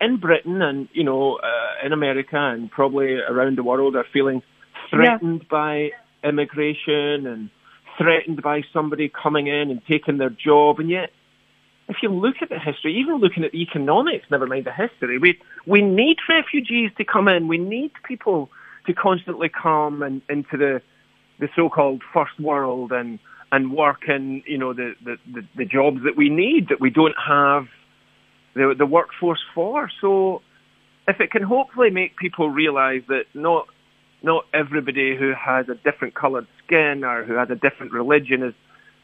in 0.00 0.18
Britain 0.18 0.60
and, 0.60 0.88
you 0.92 1.04
know, 1.04 1.36
uh, 1.36 1.86
in 1.86 1.92
America 1.92 2.36
and 2.36 2.70
probably 2.70 3.14
around 3.14 3.56
the 3.56 3.62
world 3.62 3.96
are 3.96 4.04
feeling 4.12 4.42
threatened 4.90 5.46
by 5.48 5.90
immigration 6.24 7.26
and 7.26 7.50
threatened 8.02 8.42
by 8.42 8.62
somebody 8.72 9.08
coming 9.08 9.46
in 9.46 9.70
and 9.70 9.80
taking 9.86 10.18
their 10.18 10.30
job. 10.30 10.80
And 10.80 10.90
yet, 10.90 11.10
if 11.88 11.96
you 12.02 12.08
look 12.08 12.36
at 12.40 12.48
the 12.48 12.58
history, 12.58 12.96
even 12.96 13.16
looking 13.16 13.44
at 13.44 13.52
the 13.52 13.62
economics, 13.62 14.26
never 14.30 14.46
mind 14.46 14.66
the 14.66 14.72
history, 14.72 15.18
we, 15.18 15.38
we 15.66 15.82
need 15.82 16.16
refugees 16.28 16.90
to 16.96 17.04
come 17.04 17.28
in. 17.28 17.48
We 17.48 17.58
need 17.58 17.92
people 18.06 18.50
to 18.86 18.94
constantly 18.94 19.48
come 19.48 20.02
and, 20.02 20.22
into 20.28 20.56
the, 20.56 20.82
the 21.38 21.48
so-called 21.54 22.02
first 22.12 22.38
world 22.40 22.92
and, 22.92 23.18
and 23.50 23.72
work 23.72 24.08
in, 24.08 24.42
you 24.46 24.58
know, 24.58 24.72
the, 24.72 24.94
the, 25.04 25.16
the, 25.32 25.42
the 25.56 25.64
jobs 25.64 25.98
that 26.04 26.16
we 26.16 26.28
need, 26.28 26.68
that 26.70 26.80
we 26.80 26.90
don't 26.90 27.16
have 27.16 27.66
the, 28.54 28.74
the 28.76 28.86
workforce 28.86 29.44
for. 29.54 29.90
So 30.00 30.42
if 31.06 31.20
it 31.20 31.30
can 31.30 31.42
hopefully 31.42 31.90
make 31.90 32.16
people 32.16 32.48
realize 32.48 33.02
that 33.08 33.24
not, 33.34 33.66
not 34.22 34.46
everybody 34.54 35.16
who 35.16 35.32
has 35.38 35.68
a 35.68 35.74
different 35.74 36.14
coloured 36.14 36.46
skin 36.72 37.04
or 37.04 37.24
who 37.24 37.34
has 37.34 37.50
a 37.50 37.54
different 37.54 37.92
religion 37.92 38.42
is 38.42 38.54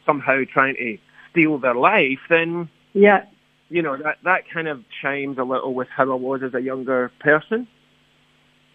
somehow 0.05 0.41
trying 0.51 0.75
to 0.75 0.97
steal 1.31 1.57
their 1.59 1.75
life, 1.75 2.19
then 2.29 2.69
Yeah. 2.93 3.25
you 3.69 3.81
know 3.81 3.95
that 3.97 4.17
that 4.23 4.49
kind 4.49 4.67
of 4.67 4.83
chimes 5.01 5.37
a 5.37 5.43
little 5.43 5.73
with 5.73 5.87
how 5.89 6.11
I 6.11 6.15
was 6.15 6.41
as 6.43 6.53
a 6.53 6.61
younger 6.61 7.11
person. 7.19 7.67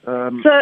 Um, 0.07 0.41
So, 0.43 0.61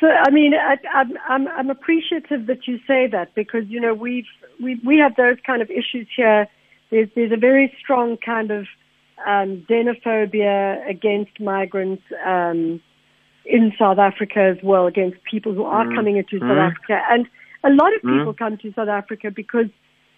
so 0.00 0.08
I 0.08 0.30
mean, 0.30 0.54
I, 0.54 0.76
I'm, 0.92 1.12
I'm 1.28 1.48
I'm 1.48 1.70
appreciative 1.70 2.46
that 2.46 2.66
you 2.66 2.78
say 2.86 3.06
that 3.06 3.34
because 3.34 3.64
you 3.68 3.80
know 3.80 3.94
we've 3.94 4.26
we 4.62 4.78
we 4.84 4.98
have 4.98 5.16
those 5.16 5.38
kind 5.46 5.62
of 5.62 5.70
issues 5.70 6.06
here. 6.14 6.48
There's 6.90 7.08
there's 7.14 7.32
a 7.32 7.36
very 7.36 7.74
strong 7.80 8.16
kind 8.18 8.50
of 8.50 8.66
um, 9.26 9.64
xenophobia 9.68 10.86
against 10.88 11.40
migrants 11.40 12.02
um, 12.24 12.80
in 13.46 13.72
South 13.78 13.98
Africa 13.98 14.40
as 14.40 14.58
well, 14.62 14.86
against 14.86 15.16
people 15.24 15.54
who 15.54 15.64
are 15.64 15.86
Mm. 15.86 15.94
coming 15.94 16.16
into 16.18 16.38
South 16.40 16.58
Mm. 16.58 16.70
Africa, 16.70 17.00
and 17.10 17.26
a 17.64 17.70
lot 17.70 17.94
of 17.94 18.02
Mm. 18.02 18.18
people 18.18 18.34
come 18.34 18.56
to 18.58 18.72
South 18.72 18.88
Africa 18.88 19.30
because 19.30 19.66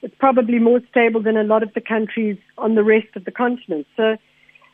it's 0.03 0.15
probably 0.19 0.59
more 0.59 0.81
stable 0.91 1.21
than 1.21 1.37
a 1.37 1.45
lot 1.45 1.63
of 1.63 1.73
the 1.75 1.81
countries 1.81 2.39
on 2.57 2.75
the 2.75 2.85
rest 2.85 3.09
of 3.17 3.25
the 3.25 3.33
continent. 3.33 3.87
So 3.97 4.17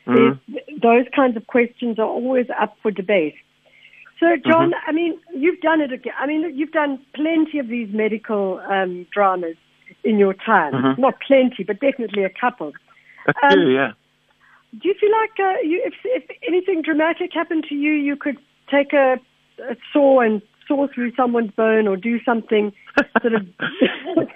mm, 0.07 0.39
those 0.83 1.07
kinds 1.15 1.37
of 1.37 1.47
questions 1.47 1.99
are 1.99 2.07
always 2.07 2.47
up 2.61 2.77
for 2.83 2.91
debate. 2.91 3.35
So, 4.21 4.37
John, 4.37 4.73
I 4.87 4.93
mean, 4.93 5.19
you've 5.35 5.61
done 5.61 5.81
it 5.81 5.93
again. 5.93 6.13
I 6.19 6.27
mean, 6.27 6.57
you've 6.57 6.73
done 6.73 6.99
plenty 7.15 7.59
of 7.59 7.69
these 7.69 7.89
medical 7.93 8.61
um, 8.69 9.07
dramas 9.13 9.57
in 10.05 10.19
your 10.19 10.35
time. 10.35 10.73
Mhm. 10.73 10.99
Not 10.99 11.15
plenty, 11.27 11.65
but 11.65 11.81
definitely 11.81 12.25
a 12.25 12.31
couple. 12.31 12.73
I 13.27 13.33
Um, 13.49 13.59
do, 13.61 13.71
yeah. 13.71 13.93
Do 14.79 14.89
you 14.89 14.95
feel 14.95 15.11
like 15.11 15.39
uh, 15.41 15.61
you, 15.63 15.83
if, 15.85 15.95
if 16.05 16.25
anything 16.47 16.83
dramatic 16.83 17.33
happened 17.33 17.65
to 17.69 17.75
you, 17.75 17.93
you 17.93 18.17
could 18.17 18.39
take 18.71 18.93
a, 18.93 19.19
a 19.71 19.77
saw 19.93 20.21
and 20.21 20.41
saw 20.67 20.87
through 20.95 21.13
someone's 21.17 21.51
bone 21.53 21.87
or 21.89 21.97
do 21.97 22.19
something 22.25 22.73
sort 23.23 23.35
of 23.35 23.47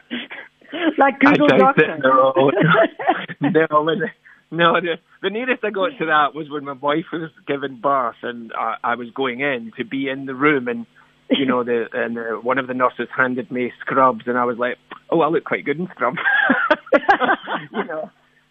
like 0.99 1.19
Google 1.21 1.49
Doctor? 1.59 1.99
No, 3.41 3.51
no, 3.71 3.83
when- 3.83 4.11
no. 4.51 4.81
The, 4.81 4.97
the 5.23 5.31
nearest 5.31 5.63
I 5.65 5.71
got 5.71 5.91
to 5.99 6.07
that 6.07 6.35
was 6.35 6.51
when 6.51 6.65
my 6.65 6.73
wife 6.73 7.07
was 7.13 7.31
giving 7.47 7.77
birth, 7.81 8.17
and 8.23 8.53
I, 8.53 8.77
I 8.83 8.95
was 8.97 9.09
going 9.15 9.41
in 9.41 9.73
to 9.77 9.85
be 9.85 10.09
in 10.09 10.27
the 10.27 10.35
room, 10.35 10.69
and 10.69 10.87
you 11.31 11.45
know, 11.47 11.63
the 11.63 11.87
and 11.93 12.17
the, 12.17 12.41
one 12.43 12.59
of 12.59 12.67
the 12.67 12.75
nurses 12.75 13.09
handed 13.17 13.51
me 13.51 13.73
scrubs, 13.81 14.23
and 14.27 14.37
I 14.39 14.45
was 14.45 14.59
like, 14.59 14.77
"Oh, 15.11 15.21
I 15.21 15.29
look 15.29 15.45
quite 15.45 15.65
good 15.65 15.79
in 15.79 15.87
scrubs." 15.89 16.19
you 17.73 17.85
know, 17.85 18.11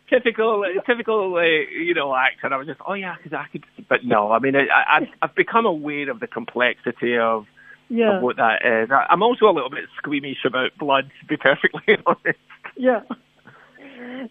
typical, 0.09 0.63
typical, 0.85 1.35
uh, 1.35 1.41
you 1.41 1.93
know, 1.93 2.15
actor. 2.15 2.53
I 2.53 2.57
was 2.57 2.67
just, 2.67 2.79
"Oh 2.87 2.93
yeah, 2.93 3.15
because 3.17 3.33
I 3.33 3.45
could," 3.51 3.65
but 3.89 4.05
no. 4.05 4.31
I 4.31 4.39
mean, 4.39 4.55
I, 4.55 4.67
I, 4.67 4.97
I've 4.97 5.07
I've 5.21 5.35
become 5.35 5.65
aware 5.65 6.09
of 6.09 6.19
the 6.19 6.27
complexity 6.27 7.17
of 7.17 7.45
yeah, 7.89 8.17
of 8.17 8.23
what 8.23 8.37
that 8.37 8.65
is. 8.65 8.89
I, 8.91 9.05
I'm 9.09 9.23
also 9.23 9.45
a 9.45 9.53
little 9.53 9.69
bit 9.69 9.85
squeamish 9.97 10.45
about 10.45 10.77
blood, 10.77 11.09
to 11.21 11.25
be 11.27 11.37
perfectly 11.37 11.97
honest. 12.05 12.39
yeah. 12.75 13.01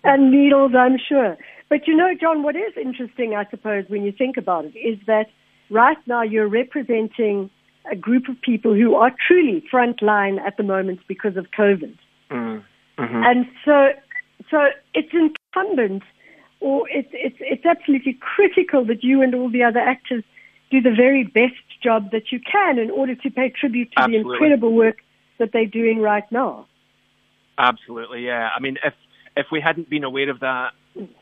And 0.05 0.31
needles, 0.31 0.73
I'm 0.77 0.97
sure. 0.99 1.37
But 1.69 1.87
you 1.87 1.97
know, 1.97 2.13
John, 2.21 2.43
what 2.43 2.55
is 2.57 2.73
interesting, 2.81 3.35
I 3.35 3.47
suppose, 3.51 3.85
when 3.89 4.03
you 4.03 4.13
think 4.13 4.37
about 4.37 4.65
it, 4.67 4.77
is 4.79 4.99
that 5.07 5.27
right 5.71 5.97
now 6.07 6.23
you're 6.23 6.49
representing 6.49 7.51
a 7.91 7.97
group 7.97 8.29
of 8.29 8.41
people 8.41 8.75
who 8.75 8.95
are 8.95 9.13
truly 9.27 9.65
frontline 9.73 10.41
at 10.41 10.57
the 10.57 10.63
moment 10.63 11.01
because 11.09 11.37
of 11.37 11.47
COVID. 11.57 11.97
Mm. 12.31 12.63
hmm 12.99 13.23
And 13.25 13.47
so, 13.65 13.89
so 14.51 14.59
it's 14.95 15.13
incumbent, 15.13 16.03
or 16.61 16.89
it's 16.89 17.11
it's 17.13 17.37
it's 17.41 17.67
absolutely 17.67 18.19
critical 18.21 18.85
that 18.87 19.03
you 19.03 19.23
and 19.23 19.35
all 19.35 19.51
the 19.51 19.63
other 19.63 19.81
actors 19.81 20.25
do 20.71 20.81
the 20.81 20.95
very 20.95 21.25
best 21.25 21.55
job 21.83 22.11
that 22.13 22.33
you 22.33 22.41
can 22.41 22.79
in 22.79 22.91
order 22.91 23.15
to 23.15 23.31
pay 23.31 23.51
tribute 23.51 23.93
to 23.93 24.03
Absolutely. 24.03 24.23
the 24.23 24.35
incredible 24.35 24.73
work 24.75 24.99
that 25.39 25.51
they're 25.53 25.67
doing 25.67 26.01
right 26.01 26.31
now. 26.31 26.67
Absolutely, 27.59 28.25
yeah. 28.25 28.49
I 28.55 28.61
mean, 28.61 28.77
if 28.85 28.95
if 29.37 29.47
we 29.53 29.61
hadn't 29.61 29.91
been 29.91 30.05
aware 30.05 30.31
of 30.31 30.41
that 30.41 30.71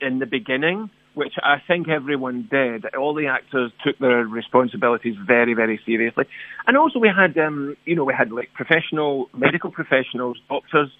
in 0.00 0.18
the 0.20 0.26
beginning, 0.26 0.90
which 1.14 1.34
I 1.42 1.56
think 1.66 1.88
everyone 1.88 2.48
did, 2.50 2.86
all 2.94 3.14
the 3.14 3.26
actors 3.26 3.72
took 3.84 3.98
their 3.98 4.24
responsibilities 4.24 5.16
very, 5.26 5.54
very 5.54 5.80
seriously, 5.84 6.24
and 6.66 6.76
also 6.76 6.98
we 6.98 7.08
had, 7.08 7.36
um, 7.38 7.76
you 7.84 7.94
know, 7.94 8.04
we 8.04 8.14
had 8.16 8.32
like 8.32 8.52
professional 8.54 9.28
medical 9.36 9.70
professionals, 9.70 10.38
doctors 10.48 10.90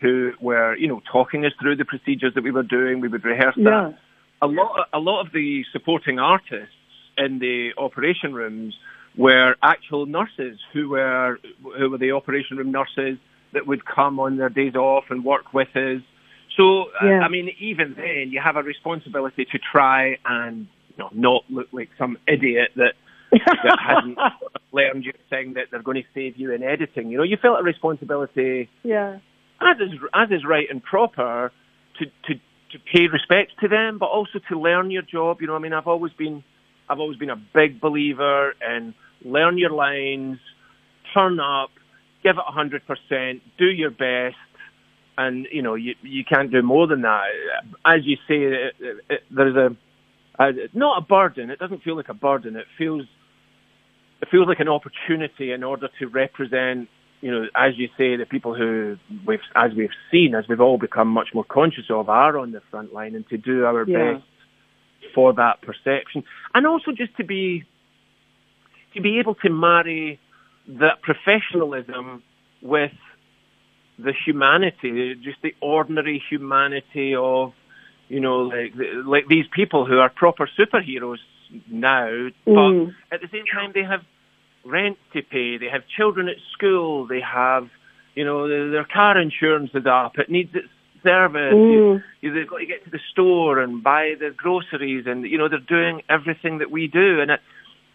who 0.00 0.32
were, 0.40 0.76
you 0.76 0.86
know, 0.86 1.00
talking 1.10 1.44
us 1.44 1.52
through 1.60 1.76
the 1.76 1.84
procedures 1.84 2.34
that 2.34 2.44
we 2.44 2.50
were 2.50 2.62
doing. 2.62 3.00
We 3.00 3.08
would 3.08 3.24
rehearse 3.24 3.54
that. 3.56 3.96
A 4.42 4.46
lot 4.46 4.88
a 4.92 4.98
lot 4.98 5.24
of 5.24 5.32
the 5.32 5.64
supporting 5.72 6.18
artists 6.18 6.74
in 7.18 7.38
the 7.38 7.72
operation 7.78 8.34
rooms 8.34 8.74
were 9.16 9.54
actual 9.62 10.06
nurses 10.06 10.58
who 10.72 10.90
were 10.90 11.38
who 11.78 11.90
were 11.90 11.98
the 11.98 12.12
operation 12.12 12.56
room 12.56 12.72
nurses 12.72 13.18
that 13.52 13.66
would 13.66 13.84
come 13.84 14.18
on 14.18 14.36
their 14.36 14.48
days 14.48 14.74
off 14.74 15.04
and 15.10 15.24
work 15.24 15.54
with 15.54 15.68
us. 15.76 16.02
So 16.56 16.84
uh, 17.00 17.06
Yeah. 17.06 17.20
I 17.20 17.28
mean, 17.28 17.50
even 17.58 17.94
then, 17.94 18.30
you 18.30 18.40
have 18.40 18.56
a 18.56 18.62
responsibility 18.62 19.44
to 19.44 19.58
try 19.58 20.18
and 20.24 20.66
you 20.90 20.96
know, 20.98 21.10
not 21.12 21.44
look 21.48 21.68
like 21.72 21.90
some 21.98 22.18
idiot 22.26 22.70
that 22.76 22.94
that 23.30 23.78
hasn't 23.80 24.18
learned 24.72 25.04
your 25.04 25.14
thing 25.30 25.54
that 25.54 25.66
they're 25.70 25.82
going 25.82 26.02
to 26.02 26.08
save 26.14 26.36
you 26.36 26.52
in 26.52 26.62
editing. 26.62 27.10
You 27.10 27.18
know, 27.18 27.24
you 27.24 27.36
felt 27.40 27.60
a 27.60 27.62
responsibility 27.62 28.68
yeah. 28.82 29.18
as 29.60 29.76
is 29.80 29.98
as 30.14 30.30
is 30.30 30.44
right 30.44 30.66
and 30.70 30.82
proper 30.82 31.52
to 31.98 32.04
to 32.26 32.40
to 32.72 32.78
pay 32.92 33.06
respect 33.06 33.52
to 33.60 33.68
them, 33.68 33.98
but 33.98 34.06
also 34.06 34.40
to 34.48 34.60
learn 34.60 34.90
your 34.90 35.02
job. 35.02 35.40
You 35.40 35.46
know, 35.46 35.56
I 35.56 35.60
mean, 35.60 35.72
I've 35.72 35.86
always 35.86 36.12
been 36.12 36.42
I've 36.88 37.00
always 37.00 37.18
been 37.18 37.30
a 37.30 37.42
big 37.54 37.80
believer 37.80 38.54
in 38.60 38.94
learn 39.24 39.58
your 39.58 39.70
lines, 39.70 40.38
turn 41.14 41.40
up, 41.40 41.70
give 42.22 42.36
it 42.36 42.44
a 42.46 42.52
hundred 42.52 42.82
percent, 42.86 43.42
do 43.58 43.66
your 43.66 43.90
best, 43.90 44.36
and 45.16 45.46
you 45.50 45.62
know 45.62 45.74
you 45.74 45.94
you 46.02 46.24
can't 46.24 46.50
do 46.50 46.62
more 46.62 46.86
than 46.86 47.02
that. 47.02 47.24
As 47.84 48.00
you 48.04 48.16
say, 48.28 48.42
it, 48.42 48.74
it, 48.80 48.96
it, 49.08 49.20
there's 49.30 49.56
a, 49.56 49.76
a 50.42 50.52
not 50.72 50.98
a 50.98 51.00
burden. 51.00 51.50
It 51.50 51.58
doesn't 51.58 51.82
feel 51.82 51.96
like 51.96 52.08
a 52.08 52.14
burden. 52.14 52.56
It 52.56 52.66
feels 52.76 53.06
it 54.20 54.28
feels 54.30 54.46
like 54.48 54.60
an 54.60 54.68
opportunity 54.68 55.52
in 55.52 55.62
order 55.64 55.88
to 55.98 56.06
represent 56.06 56.88
you 57.24 57.30
know, 57.30 57.46
as 57.54 57.72
you 57.78 57.88
say, 57.96 58.16
the 58.16 58.26
people 58.26 58.54
who 58.54 58.98
we've, 59.26 59.40
as 59.56 59.72
we've 59.74 59.88
seen, 60.10 60.34
as 60.34 60.44
we've 60.46 60.60
all 60.60 60.76
become 60.76 61.08
much 61.08 61.28
more 61.32 61.42
conscious 61.44 61.86
of, 61.88 62.10
are 62.10 62.36
on 62.36 62.52
the 62.52 62.60
front 62.70 62.92
line, 62.92 63.14
and 63.14 63.26
to 63.30 63.38
do 63.38 63.64
our 63.64 63.88
Yeah. 63.88 64.12
best 64.12 64.24
for 65.14 65.32
that 65.34 65.60
perception, 65.62 66.24
and 66.54 66.66
also 66.66 66.92
just 66.92 67.16
to 67.16 67.24
be, 67.24 67.64
to 68.94 69.00
be 69.00 69.18
able 69.18 69.34
to 69.36 69.50
marry 69.50 70.20
that 70.66 71.02
professionalism 71.02 72.22
with 72.62 72.92
the 73.98 74.12
humanity, 74.24 75.14
just 75.16 75.40
the 75.42 75.54
ordinary 75.60 76.22
humanity 76.30 77.14
of, 77.14 77.52
you 78.08 78.20
know, 78.20 78.42
like 78.42 78.72
like 79.04 79.28
these 79.28 79.46
people 79.52 79.84
who 79.86 79.98
are 79.98 80.08
proper 80.10 80.48
superheroes 80.58 81.18
now, 81.68 82.28
but 82.44 82.52
Mm. 82.52 82.94
at 83.12 83.20
the 83.20 83.28
same 83.28 83.44
time 83.46 83.72
they 83.72 83.84
have 83.84 84.02
rent 84.64 84.98
to 85.12 85.22
pay, 85.22 85.58
they 85.58 85.68
have 85.68 85.86
children 85.86 86.28
at 86.28 86.36
school, 86.52 87.06
they 87.06 87.20
have, 87.20 87.68
you 88.14 88.24
know, 88.24 88.48
their, 88.48 88.70
their 88.70 88.84
car 88.84 89.18
insurance 89.18 89.70
is 89.74 89.86
up. 89.86 90.18
It 90.18 90.30
needs 90.30 90.54
its 90.54 90.68
service. 91.04 91.54
Mm. 91.54 91.72
You, 91.72 92.00
you, 92.20 92.34
they've 92.34 92.48
got 92.48 92.58
to 92.58 92.66
get 92.66 92.84
to 92.84 92.90
the 92.90 92.98
store 93.12 93.60
and 93.60 93.82
buy 93.82 94.14
the 94.18 94.30
groceries, 94.36 95.04
and 95.06 95.24
you 95.24 95.38
know 95.38 95.48
they're 95.48 95.60
doing 95.60 96.02
everything 96.08 96.58
that 96.58 96.70
we 96.70 96.88
do. 96.88 97.20
And 97.20 97.30
it, 97.30 97.40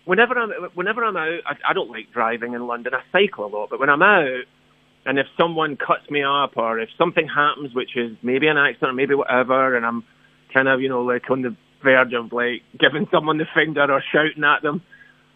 whenever 0.06 0.38
I'm 0.38 0.52
whenever 0.74 1.04
I'm 1.04 1.18
out, 1.18 1.40
I, 1.46 1.72
I 1.72 1.74
don't 1.74 1.90
like 1.90 2.14
driving 2.14 2.54
in 2.54 2.66
London. 2.68 2.94
I 2.94 3.02
cycle 3.12 3.46
a 3.46 3.52
lot, 3.52 3.70
but 3.70 3.80
when 3.80 3.90
I'm 3.90 4.02
out, 4.02 4.46
and 5.06 5.20
if 5.20 5.28
someone 5.38 5.76
cuts 5.76 6.10
me 6.10 6.24
up 6.24 6.54
or 6.56 6.80
if 6.80 6.90
something 6.98 7.28
happens, 7.28 7.74
which 7.74 7.98
is 7.98 8.16
maybe 8.22 8.48
an 8.48 8.58
accident 8.58 8.92
or 8.92 8.94
maybe 8.94 9.16
whatever, 9.16 9.76
and 9.76 9.86
I'm 9.86 10.04
kind 10.54 10.68
of 10.68 10.82
you 10.82 10.90
know 10.90 11.02
like 11.02 11.30
on 11.30 11.42
the 11.42 11.56
verge 11.84 12.14
of 12.14 12.32
like 12.32 12.64
giving 12.80 13.08
someone 13.12 13.38
the 13.38 13.48
finger 13.54 13.92
or 13.92 14.04
shouting 14.12 14.44
at 14.44 14.62
them, 14.62 14.82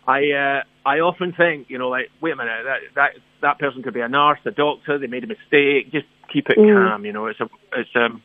I 0.08 0.32
uh, 0.32 0.64
I 0.86 1.00
often 1.00 1.34
think 1.34 1.70
you 1.70 1.78
know 1.78 1.90
like 1.90 2.10
wait 2.22 2.34
a 2.34 2.36
minute 2.36 2.64
that 2.66 2.80
that 2.96 3.12
that 3.42 3.60
person 3.60 3.84
could 3.84 3.94
be 3.94 4.02
a 4.02 4.10
nurse, 4.10 4.40
a 4.46 4.52
doctor, 4.52 4.98
they 4.98 5.08
made 5.08 5.24
a 5.24 5.28
mistake. 5.28 5.92
Just 5.92 6.08
keep 6.32 6.50
it 6.50 6.58
Mm. 6.58 6.90
calm. 6.90 7.06
You 7.06 7.14
know, 7.14 7.26
it's 7.28 7.40
a 7.40 7.50
it's 7.76 7.90
um. 7.96 8.22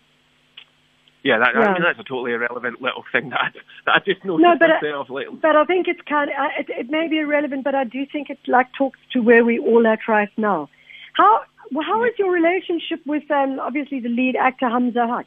Yeah, 1.25 1.39
that, 1.41 1.57
I 1.57 1.73
mean 1.75 1.83
that's 1.83 1.99
a 1.99 2.05
totally 2.05 2.33
irrelevant 2.33 2.81
little 2.81 3.05
thing 3.13 3.31
that 3.31 3.41
I, 3.41 3.49
that 3.87 3.93
I 3.97 3.99
just 4.05 4.25
noticed 4.25 4.45
No, 4.45 4.57
but 4.59 4.71
I- 4.71 4.81
myself. 4.81 5.11
Like, 5.11 5.27
But 5.43 5.57
I 5.57 5.65
think 5.65 5.89
it's 5.89 6.01
kind 6.09 6.31
of, 6.31 6.37
it, 6.59 6.67
it 6.71 6.91
may 6.91 7.09
be 7.09 7.19
irrelevant, 7.19 7.65
but 7.65 7.75
I 7.75 7.85
do 7.85 8.07
think 8.07 8.31
it 8.31 8.39
like 8.47 8.69
talks 8.79 9.01
to 9.13 9.21
where 9.21 9.45
we 9.45 9.59
all 9.59 9.87
at 9.87 10.07
right 10.07 10.31
now. 10.37 10.69
How 11.15 11.41
well, 11.73 11.85
how 11.85 12.05
is 12.05 12.13
your 12.19 12.31
relationship 12.33 13.01
with 13.05 13.29
um, 13.31 13.59
obviously 13.61 14.01
the 14.01 14.09
lead 14.09 14.37
actor 14.37 14.69
Hamza 14.69 15.07
Haq? 15.07 15.27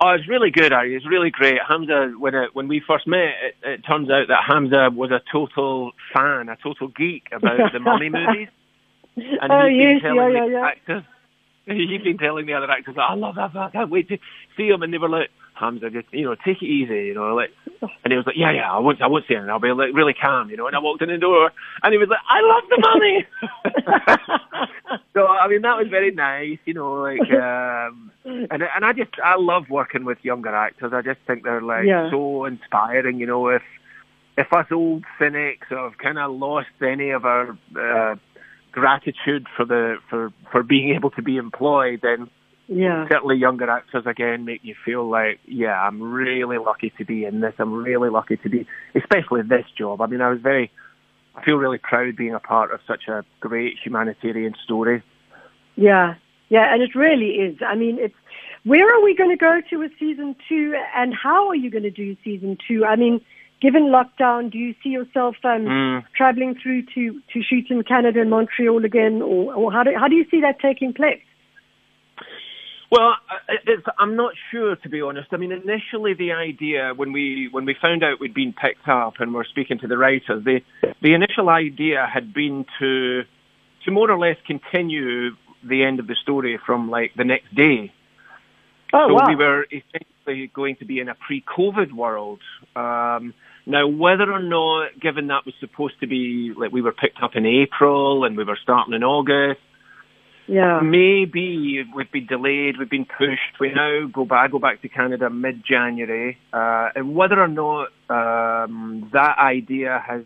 Oh, 0.00 0.10
it's 0.10 0.26
really 0.26 0.50
good, 0.50 0.72
Ari. 0.72 0.96
It's 0.96 1.06
really 1.06 1.30
great. 1.30 1.58
Hamza, 1.68 2.14
when 2.18 2.34
it, 2.34 2.50
when 2.54 2.66
we 2.66 2.80
first 2.84 3.06
met, 3.06 3.28
it, 3.44 3.54
it 3.62 3.80
turns 3.86 4.10
out 4.10 4.26
that 4.28 4.42
Hamza 4.44 4.90
was 4.92 5.12
a 5.12 5.20
total 5.30 5.92
fan, 6.12 6.48
a 6.48 6.56
total 6.56 6.88
geek 6.88 7.28
about 7.30 7.72
the 7.72 7.78
mummy 7.78 8.08
movies. 8.18 8.48
And 9.16 9.52
oh 9.52 9.66
he's 9.68 9.78
yes, 9.80 10.02
been 10.02 10.14
yeah, 10.14 10.20
telling 10.20 10.34
yeah, 10.34 10.46
the 10.46 10.52
yeah. 10.52 10.66
actors, 10.66 11.02
he's 11.66 12.02
been 12.02 12.18
telling 12.18 12.46
the 12.46 12.54
other 12.54 12.70
actors, 12.70 12.96
I 12.98 13.14
love 13.14 13.36
that, 13.36 13.54
I 13.56 13.70
can't 13.70 13.90
wait 13.90 14.08
to 14.08 14.18
see 14.56 14.68
him. 14.68 14.82
And 14.82 14.92
they 14.92 14.98
were 14.98 15.08
like, 15.08 15.30
Hamza, 15.54 15.88
just 15.90 16.08
you 16.12 16.24
know, 16.24 16.34
take 16.34 16.60
it 16.62 16.66
easy, 16.66 17.06
you 17.06 17.14
know, 17.14 17.34
like. 17.34 17.50
And 18.02 18.12
he 18.12 18.16
was 18.16 18.26
like, 18.26 18.36
Yeah, 18.36 18.50
yeah, 18.52 18.72
I 18.72 18.78
won't, 18.78 19.00
I 19.00 19.06
won't 19.06 19.24
say 19.28 19.34
anything. 19.36 19.50
I'll 19.50 19.60
be 19.60 19.68
like 19.72 19.94
really 19.94 20.14
calm, 20.14 20.50
you 20.50 20.56
know. 20.56 20.66
And 20.66 20.74
I 20.74 20.80
walked 20.80 21.02
in 21.02 21.08
the 21.10 21.18
door, 21.18 21.52
and 21.82 21.92
he 21.92 21.98
was 21.98 22.08
like, 22.08 22.18
I 22.28 22.40
love 22.40 22.64
the 22.68 22.78
Mummy. 22.80 23.26
so 25.14 25.26
I 25.28 25.46
mean, 25.48 25.62
that 25.62 25.76
was 25.76 25.86
very 25.88 26.10
nice, 26.10 26.58
you 26.64 26.74
know, 26.74 26.94
like. 26.94 27.20
um 27.32 28.10
and 28.24 28.62
and 28.62 28.84
I 28.84 28.92
just 28.92 29.10
I 29.22 29.36
love 29.38 29.64
working 29.70 30.04
with 30.04 30.18
younger 30.22 30.54
actors. 30.54 30.92
I 30.94 31.02
just 31.02 31.20
think 31.26 31.44
they're 31.44 31.60
like 31.62 31.84
Yeah. 31.86 32.10
so 32.10 32.46
inspiring. 32.46 33.18
You 33.20 33.26
know, 33.26 33.48
if 33.48 33.62
if 34.36 34.52
us 34.52 34.66
old 34.72 35.04
cynics 35.18 35.68
have 35.70 35.98
kind 35.98 36.18
of 36.18 36.32
lost 36.32 36.68
any 36.82 37.10
of 37.10 37.24
our 37.24 37.50
uh, 37.76 38.16
gratitude 38.74 39.46
for 39.56 39.64
the 39.64 39.96
for 40.10 40.32
for 40.50 40.62
being 40.62 40.94
able 40.94 41.10
to 41.12 41.22
be 41.22 41.36
employed, 41.36 42.00
then 42.02 42.28
yeah. 42.66 43.06
certainly 43.10 43.36
younger 43.36 43.70
actors 43.70 44.04
again 44.04 44.44
make 44.44 44.60
you 44.64 44.74
feel 44.84 45.08
like, 45.08 45.38
yeah, 45.46 45.80
I'm 45.80 46.02
really 46.02 46.58
lucky 46.58 46.92
to 46.98 47.04
be 47.04 47.24
in 47.24 47.40
this. 47.40 47.54
I'm 47.58 47.72
really 47.72 48.10
lucky 48.10 48.36
to 48.38 48.48
be, 48.48 48.66
especially 48.94 49.42
this 49.42 49.64
job. 49.78 50.00
I 50.00 50.06
mean, 50.06 50.20
I 50.20 50.28
was 50.28 50.40
very, 50.40 50.70
I 51.36 51.44
feel 51.44 51.56
really 51.56 51.78
proud 51.78 52.16
being 52.16 52.34
a 52.34 52.40
part 52.40 52.72
of 52.72 52.80
such 52.86 53.06
a 53.08 53.24
great 53.40 53.76
humanitarian 53.82 54.54
story. 54.64 55.02
Yeah, 55.76 56.14
yeah, 56.48 56.72
and 56.74 56.82
it 56.82 56.94
really 56.96 57.30
is. 57.30 57.58
I 57.64 57.76
mean, 57.76 57.98
it's 58.00 58.14
where 58.64 58.92
are 58.92 59.02
we 59.04 59.14
going 59.14 59.30
to 59.30 59.36
go 59.36 59.60
to 59.70 59.76
with 59.76 59.92
season 60.00 60.34
two, 60.48 60.74
and 60.96 61.14
how 61.14 61.48
are 61.48 61.56
you 61.56 61.70
going 61.70 61.84
to 61.84 61.90
do 61.90 62.16
season 62.24 62.58
two? 62.66 62.84
I 62.84 62.96
mean, 62.96 63.20
given 63.64 63.84
lockdown, 63.98 64.52
do 64.52 64.58
you 64.58 64.74
see 64.82 64.90
yourself 64.98 65.36
um, 65.44 65.64
Mm. 65.64 66.04
traveling 66.20 66.52
through 66.60 66.82
to 66.94 67.02
to 67.32 67.38
shoot 67.48 67.66
in 67.74 67.82
Canada 67.92 68.18
and 68.24 68.30
Montreal 68.36 68.84
again, 68.84 69.14
or, 69.22 69.54
or 69.58 69.66
how 69.74 69.82
do 69.86 69.90
how 70.00 70.08
do 70.12 70.16
you 70.20 70.26
see 70.30 70.40
that 70.46 70.56
taking 70.68 70.92
place? 70.92 71.24
Well, 72.94 73.12
I'm 73.98 74.14
not 74.14 74.34
sure 74.50 74.76
to 74.76 74.88
be 74.88 75.00
honest. 75.00 75.28
I 75.32 75.38
mean, 75.42 75.50
initially 75.50 76.12
the 76.14 76.32
idea 76.32 76.92
when 76.94 77.10
we 77.16 77.48
when 77.50 77.64
we 77.64 77.74
found 77.86 78.04
out 78.04 78.20
we'd 78.20 78.34
been 78.44 78.54
picked 78.64 78.86
up 78.86 79.14
and 79.20 79.34
we're 79.34 79.50
speaking 79.54 79.78
to 79.78 79.88
the 79.92 79.98
writers, 80.04 80.44
the 80.44 80.60
the 81.06 81.12
initial 81.14 81.48
idea 81.48 82.06
had 82.16 82.26
been 82.42 82.66
to 82.78 83.22
to 83.84 83.90
more 83.90 84.10
or 84.10 84.18
less 84.26 84.36
continue 84.46 85.30
the 85.72 85.82
end 85.88 85.98
of 86.02 86.06
the 86.06 86.16
story 86.24 86.54
from 86.66 86.90
like 86.90 87.10
the 87.16 87.24
next 87.24 87.50
day. 87.54 87.92
Oh 88.92 89.08
so 89.08 89.14
wow! 89.14 89.28
we 89.30 89.36
were 89.44 89.66
essentially 89.78 90.50
going 90.60 90.76
to 90.76 90.84
be 90.84 91.00
in 91.00 91.08
a 91.08 91.16
pre-COVID 91.26 91.90
world. 91.92 92.40
Um, 92.76 93.34
now, 93.66 93.86
whether 93.86 94.30
or 94.30 94.42
not, 94.42 94.98
given 95.00 95.28
that 95.28 95.46
was 95.46 95.54
supposed 95.60 95.98
to 96.00 96.06
be 96.06 96.52
like 96.56 96.72
we 96.72 96.82
were 96.82 96.92
picked 96.92 97.22
up 97.22 97.34
in 97.34 97.46
April 97.46 98.24
and 98.24 98.36
we 98.36 98.44
were 98.44 98.58
starting 98.62 98.94
in 98.94 99.02
August, 99.02 99.60
yeah, 100.46 100.80
maybe 100.80 101.82
we've 101.94 102.12
been 102.12 102.26
delayed, 102.26 102.76
we've 102.78 102.90
been 102.90 103.06
pushed. 103.06 103.58
We 103.58 103.72
now 103.72 104.06
go 104.12 104.26
back, 104.26 104.50
go 104.50 104.58
back 104.58 104.82
to 104.82 104.88
Canada 104.88 105.30
mid-January, 105.30 106.36
uh, 106.52 106.90
and 106.94 107.14
whether 107.14 107.40
or 107.40 107.48
not 107.48 107.88
um, 108.10 109.08
that 109.14 109.38
idea 109.38 110.02
has 110.06 110.22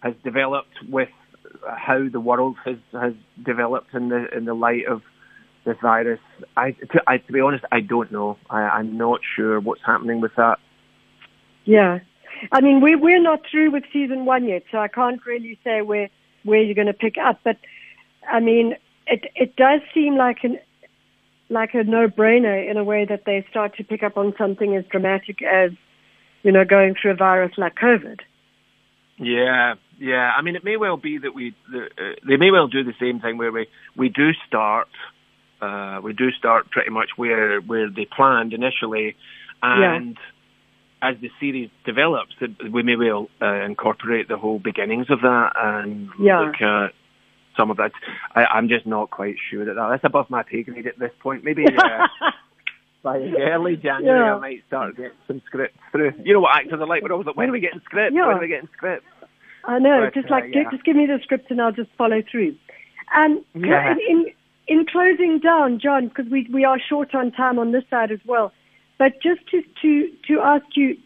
has 0.00 0.14
developed 0.22 0.74
with 0.88 1.08
how 1.68 2.08
the 2.08 2.20
world 2.20 2.56
has 2.64 2.76
has 2.92 3.14
developed 3.44 3.92
in 3.94 4.08
the 4.08 4.28
in 4.36 4.44
the 4.44 4.54
light 4.54 4.86
of 4.86 5.02
this 5.64 5.76
virus, 5.82 6.20
I 6.56 6.72
to, 6.72 7.02
I, 7.06 7.18
to 7.18 7.32
be 7.32 7.40
honest, 7.40 7.64
I 7.70 7.80
don't 7.80 8.12
know. 8.12 8.38
I, 8.50 8.60
I'm 8.60 8.96
not 8.96 9.20
sure 9.36 9.60
what's 9.60 9.82
happening 9.84 10.20
with 10.20 10.32
that. 10.36 10.58
yeah. 11.64 12.00
I 12.50 12.60
mean, 12.60 12.80
we 12.80 12.96
we're 12.96 13.22
not 13.22 13.40
through 13.50 13.70
with 13.70 13.84
season 13.92 14.24
one 14.24 14.46
yet, 14.46 14.64
so 14.70 14.78
I 14.78 14.88
can't 14.88 15.24
really 15.24 15.58
say 15.62 15.82
where 15.82 16.08
where 16.44 16.60
you're 16.60 16.74
going 16.74 16.86
to 16.86 16.92
pick 16.92 17.16
up. 17.18 17.40
But 17.44 17.58
I 18.28 18.40
mean, 18.40 18.76
it 19.06 19.24
it 19.36 19.56
does 19.56 19.80
seem 19.94 20.16
like 20.16 20.38
an 20.42 20.58
like 21.48 21.74
a 21.74 21.84
no-brainer 21.84 22.68
in 22.68 22.78
a 22.78 22.84
way 22.84 23.04
that 23.04 23.24
they 23.26 23.46
start 23.50 23.76
to 23.76 23.84
pick 23.84 24.02
up 24.02 24.16
on 24.16 24.34
something 24.38 24.74
as 24.74 24.84
dramatic 24.86 25.42
as 25.42 25.70
you 26.42 26.50
know 26.50 26.64
going 26.64 26.94
through 27.00 27.12
a 27.12 27.16
virus 27.16 27.52
like 27.56 27.76
COVID. 27.76 28.20
Yeah, 29.18 29.74
yeah. 29.98 30.32
I 30.36 30.42
mean, 30.42 30.56
it 30.56 30.64
may 30.64 30.76
well 30.76 30.96
be 30.96 31.18
that 31.18 31.34
we 31.34 31.54
uh, 31.72 31.80
they 32.26 32.36
may 32.36 32.50
well 32.50 32.66
do 32.66 32.82
the 32.82 32.94
same 32.98 33.20
thing 33.20 33.38
where 33.38 33.52
we 33.52 33.68
we 33.96 34.08
do 34.08 34.32
start 34.46 34.88
uh, 35.62 36.00
we 36.02 36.12
do 36.12 36.30
start 36.32 36.70
pretty 36.70 36.90
much 36.90 37.10
where 37.16 37.60
where 37.60 37.88
they 37.88 38.04
planned 38.04 38.52
initially, 38.52 39.16
and 39.62 40.18
as 41.02 41.16
the 41.20 41.30
series 41.40 41.68
develops, 41.84 42.34
we 42.70 42.82
may 42.82 42.96
well 42.96 43.28
uh, 43.42 43.54
incorporate 43.64 44.28
the 44.28 44.36
whole 44.38 44.58
beginnings 44.60 45.06
of 45.10 45.20
that 45.22 45.52
and 45.56 46.08
Yeah. 46.18 46.40
look 46.40 46.60
at 46.62 46.92
some 47.56 47.70
of 47.70 47.76
that. 47.78 47.90
I, 48.34 48.44
I'm 48.46 48.68
just 48.68 48.86
not 48.86 49.10
quite 49.10 49.34
sure 49.50 49.64
that, 49.64 49.74
that 49.74 49.88
that's 49.90 50.04
above 50.04 50.30
my 50.30 50.42
pay 50.44 50.62
grade 50.62 50.86
at 50.86 50.98
this 50.98 51.10
point. 51.20 51.44
Maybe. 51.44 51.66
Uh, 51.66 52.06
By 53.02 53.16
early 53.18 53.74
January, 53.76 54.16
Yeah. 54.20 54.36
I 54.36 54.38
might 54.38 54.62
start 54.68 54.96
getting 54.96 55.10
some 55.26 55.42
scripts 55.46 55.76
through. 55.90 56.12
You 56.24 56.34
know 56.34 56.40
what 56.40 56.56
actors 56.56 56.80
are 56.80 56.86
like? 56.86 57.02
We're 57.02 57.10
always 57.10 57.26
like, 57.26 57.36
when 57.36 57.48
are 57.48 57.52
we 57.52 57.58
getting 57.58 57.80
scripts? 57.84 58.14
Yeah. 58.14 58.28
When 58.28 58.36
are 58.36 58.40
we 58.40 58.46
getting 58.46 58.68
scripts? 58.76 59.04
I 59.64 59.80
know, 59.80 60.02
But, 60.04 60.14
just 60.14 60.30
uh, 60.30 60.36
like 60.36 60.54
yeah. 60.54 60.70
just 60.70 60.84
give 60.84 60.94
me 60.94 61.06
the 61.06 61.18
script 61.24 61.50
and 61.50 61.60
I'll 61.60 61.72
just 61.72 61.90
follow 61.98 62.22
through. 62.30 62.54
And 63.12 63.44
Yeah. 63.56 63.92
in, 63.92 63.98
in 64.08 64.26
in 64.68 64.86
closing 64.86 65.40
down, 65.40 65.80
John, 65.80 66.06
because 66.08 66.26
we 66.30 66.48
we 66.52 66.64
are 66.64 66.78
short 66.88 67.12
on 67.14 67.32
time 67.32 67.58
on 67.58 67.72
this 67.72 67.82
side 67.90 68.12
as 68.12 68.20
well. 68.24 68.52
But 69.02 69.20
just 69.20 69.44
to 69.48 69.64
to 69.82 70.12
to 70.28 70.40
ask 70.40 70.64
you, 70.76 70.96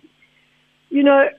you 0.90 1.02
know, 1.02 1.30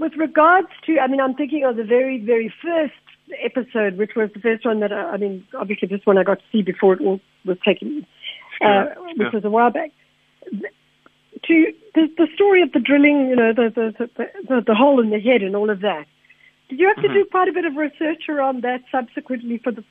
with 0.00 0.14
regards 0.16 0.66
to, 0.86 0.98
I 0.98 1.06
mean, 1.06 1.20
I'm 1.20 1.34
thinking 1.34 1.62
of 1.64 1.76
the 1.76 1.84
very 1.84 2.18
very 2.18 2.52
first 2.60 2.94
episode, 3.40 3.96
which 3.96 4.16
was 4.16 4.28
the 4.34 4.40
first 4.40 4.64
one 4.64 4.80
that 4.80 4.92
I, 4.92 5.10
I 5.10 5.16
mean, 5.18 5.46
obviously 5.56 5.86
this 5.86 6.04
one 6.04 6.18
I 6.18 6.24
got 6.24 6.40
to 6.40 6.44
see 6.50 6.62
before 6.62 6.94
it 6.94 7.00
all 7.00 7.20
was 7.44 7.58
taken, 7.64 8.04
uh, 8.60 8.86
Sure, 8.86 9.04
which 9.06 9.18
sure. 9.18 9.30
was 9.34 9.44
a 9.44 9.50
while 9.50 9.70
back. 9.70 9.92
To 10.50 11.72
the, 11.94 12.08
the 12.18 12.26
story 12.34 12.60
of 12.62 12.72
the 12.72 12.80
drilling, 12.80 13.28
you 13.28 13.36
know, 13.36 13.52
the 13.52 13.70
the, 13.70 14.08
the 14.16 14.26
the 14.48 14.60
the 14.66 14.74
hole 14.74 14.98
in 15.00 15.10
the 15.10 15.20
head 15.20 15.42
and 15.44 15.54
all 15.54 15.70
of 15.70 15.78
that. 15.82 16.06
Did 16.70 16.80
you 16.80 16.88
have 16.88 16.96
to 17.04 17.08
Mhm. 17.08 17.14
do 17.14 17.24
quite 17.30 17.46
a 17.46 17.52
bit 17.52 17.66
of 17.66 17.76
research 17.76 18.28
around 18.28 18.62
that 18.62 18.82
subsequently 18.90 19.58
for 19.58 19.70
the 19.70 19.84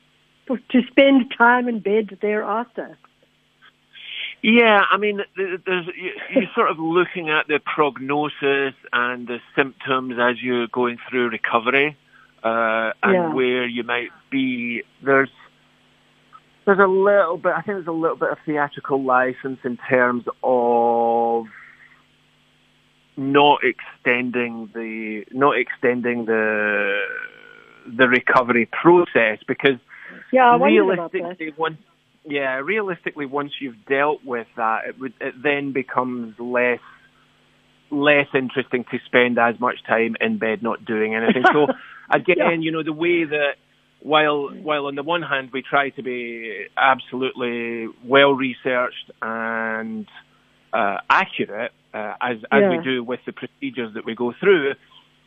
for, 0.47 0.57
to 0.73 0.81
spend 0.91 1.33
time 1.37 1.69
in 1.69 1.79
bed 1.79 2.17
thereafter? 2.21 2.97
Yeah, 4.43 4.83
I 4.91 4.97
mean, 4.97 5.23
there's 5.37 5.87
you- 5.95 6.19
you're 6.29 6.49
sort 6.53 6.69
of 6.69 6.77
looking 6.77 7.29
at 7.29 7.47
the 7.47 7.59
prognosis 7.59 8.75
and 8.91 9.25
the 9.25 9.39
symptoms 9.55 10.19
as 10.19 10.43
you're 10.43 10.67
going 10.67 10.97
through 11.09 11.29
recovery, 11.29 11.95
uh, 12.43 12.91
and 13.01 13.13
Yeah. 13.13 13.33
where 13.33 13.65
you 13.65 13.83
might 13.83 14.11
be. 14.29 14.83
There's 15.01 15.31
there's 16.65 16.79
a 16.79 16.87
little 16.87 17.37
bit. 17.37 17.53
I 17.53 17.61
think 17.61 17.75
there's 17.77 17.87
a 17.87 17.91
little 17.91 18.17
bit 18.17 18.29
of 18.31 18.39
theatrical 18.45 19.01
license 19.01 19.59
in 19.63 19.77
terms 19.77 20.25
of 20.43 21.47
not 23.15 23.63
extending 23.63 24.67
the 24.73 25.25
not 25.31 25.57
extending 25.57 26.25
the 26.25 27.01
the 27.85 28.09
recovery 28.09 28.65
process 28.65 29.39
because 29.47 29.77
Yeah, 30.31 30.49
I 30.49 30.55
wondered 30.57 30.89
about 30.89 31.11
that. 31.11 31.17
realistically, 31.19 31.53
once 31.57 31.77
yeah, 32.25 32.55
realistically, 32.55 33.25
once 33.25 33.51
you've 33.59 33.85
dealt 33.85 34.23
with 34.23 34.47
that, 34.55 34.85
it 34.87 34.99
would 34.99 35.13
it 35.19 35.35
then 35.41 35.73
becomes 35.73 36.39
less 36.39 36.79
less 37.91 38.27
interesting 38.33 38.85
to 38.91 38.97
spend 39.05 39.37
as 39.37 39.59
much 39.59 39.83
time 39.87 40.15
in 40.19 40.37
bed 40.37 40.63
not 40.63 40.83
doing 40.85 41.15
anything. 41.15 41.43
So 41.51 41.67
again, 42.09 42.35
Yeah. 42.37 42.51
you 42.53 42.71
know, 42.71 42.83
the 42.83 42.93
way 42.93 43.23
that 43.25 43.55
while 43.99 44.49
while 44.49 44.87
on 44.87 44.95
the 44.95 45.03
one 45.03 45.21
hand 45.21 45.51
we 45.53 45.61
try 45.61 45.89
to 45.91 46.03
be 46.03 46.65
absolutely 46.77 47.87
well 48.05 48.33
researched 48.33 49.11
and 49.21 50.07
uh, 50.73 50.97
accurate 51.09 51.71
uh, 51.93 52.13
as 52.21 52.37
as 52.51 52.61
Yeah. 52.63 52.69
we 52.69 52.77
do 52.83 53.03
with 53.03 53.19
the 53.25 53.33
procedures 53.33 53.93
that 53.93 54.05
we 54.05 54.15
go 54.15 54.33
through, 54.39 54.73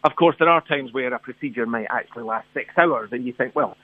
of 0.02 0.16
course 0.16 0.36
there 0.38 0.48
are 0.48 0.60
times 0.62 0.92
where 0.92 1.12
a 1.12 1.18
procedure 1.18 1.66
might 1.66 1.86
actually 1.90 2.24
last 2.24 2.46
six 2.54 2.76
hours, 2.76 3.10
and 3.12 3.24
you 3.26 3.32
think, 3.32 3.54
well, 3.54 3.76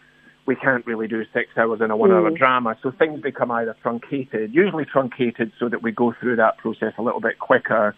we 0.46 0.56
can't 0.56 0.84
really 0.86 1.06
do 1.06 1.24
six 1.32 1.50
hours 1.56 1.80
in 1.80 1.90
a 1.90 1.96
one-hour 1.96 2.30
Mm. 2.30 2.36
drama, 2.36 2.76
so 2.82 2.90
things 2.90 3.20
become 3.20 3.50
either 3.50 3.76
truncated, 3.82 4.52
usually 4.54 4.84
truncated, 4.84 5.52
so 5.58 5.68
that 5.68 5.82
we 5.82 5.92
go 5.92 6.12
through 6.12 6.36
that 6.36 6.58
process 6.58 6.92
a 6.98 7.02
little 7.02 7.20
bit 7.20 7.38
quicker. 7.38 7.94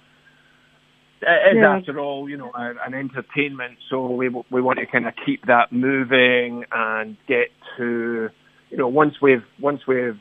It 1.22 1.56
is, 1.56 1.62
Yeah. 1.62 1.76
after 1.76 1.98
all, 1.98 2.28
you 2.28 2.36
know, 2.36 2.52
an 2.54 2.92
entertainment, 2.92 3.78
so 3.88 4.10
we 4.10 4.28
we 4.50 4.60
want 4.60 4.78
to 4.78 4.86
kind 4.86 5.06
of 5.06 5.14
keep 5.24 5.46
that 5.46 5.72
moving 5.72 6.66
and 6.70 7.16
get 7.26 7.50
to, 7.78 8.28
you 8.70 8.76
know, 8.76 8.88
once 8.88 9.22
we've 9.22 9.44
once 9.58 9.86
we've 9.86 10.18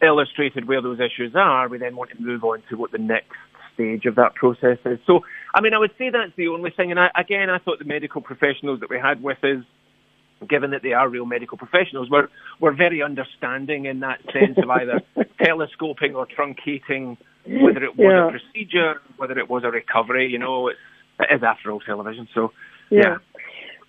illustrated 0.00 0.66
where 0.68 0.80
those 0.82 1.00
issues 1.00 1.34
are, 1.34 1.68
we 1.68 1.78
then 1.78 1.96
want 1.96 2.10
to 2.10 2.20
move 2.22 2.44
on 2.44 2.62
to 2.68 2.76
what 2.76 2.92
the 2.92 2.98
next 2.98 3.36
stage 3.74 4.04
of 4.06 4.14
that 4.16 4.34
process 4.34 4.78
is. 4.84 4.98
So, 5.06 5.24
I 5.54 5.60
mean, 5.60 5.74
I 5.74 5.78
would 5.78 5.96
say 5.96 6.10
that's 6.10 6.34
the 6.36 6.48
only 6.48 6.70
thing. 6.70 6.90
And 6.90 7.00
I, 7.00 7.10
again, 7.16 7.50
I 7.50 7.58
thought 7.58 7.78
the 7.78 7.84
medical 7.84 8.20
professionals 8.20 8.80
that 8.80 8.90
we 8.90 8.98
had 8.98 9.22
with 9.22 9.42
us, 9.42 9.64
given 10.48 10.70
that 10.70 10.82
they 10.82 10.92
are 10.92 11.08
real 11.08 11.26
medical 11.26 11.58
professionals, 11.58 12.08
we're, 12.10 12.28
we're 12.60 12.72
very 12.74 13.02
understanding 13.02 13.86
in 13.86 14.00
that 14.00 14.20
sense 14.32 14.58
of 14.58 14.68
either 14.70 15.00
telescoping 15.42 16.14
or 16.14 16.26
truncating, 16.26 17.16
whether 17.46 17.82
it 17.84 17.96
was 17.96 18.10
Yeah. 18.12 18.28
a 18.28 18.30
procedure, 18.30 19.00
whether 19.16 19.38
it 19.38 19.48
was 19.48 19.64
a 19.64 19.70
recovery. 19.70 20.28
You 20.30 20.38
know, 20.38 20.68
it's, 20.68 20.78
it 21.20 21.34
is 21.36 21.42
after 21.42 21.70
all 21.70 21.80
television. 21.80 22.28
So, 22.34 22.52
Yeah. 22.90 23.16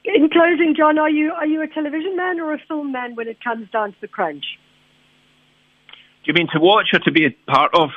In 0.05 0.29
closing, 0.29 0.75
John, 0.75 0.99
are 0.99 1.09
you 1.09 1.31
are 1.31 1.47
you 1.47 1.61
a 1.61 1.67
television 1.67 2.17
man 2.17 2.37
or 2.41 2.53
a 2.53 2.59
film 2.67 2.91
man 2.91 3.15
when 3.15 3.29
it 3.29 3.41
comes 3.41 3.69
down 3.71 3.93
to 3.93 3.97
the 4.01 4.07
crunch? 4.07 4.43
do 6.23 6.27
you 6.31 6.33
mean 6.33 6.47
to 6.53 6.59
watch 6.59 6.87
or 6.93 6.99
to 6.99 7.11
be 7.11 7.25
a 7.25 7.31
part 7.51 7.73
of? 7.73 7.89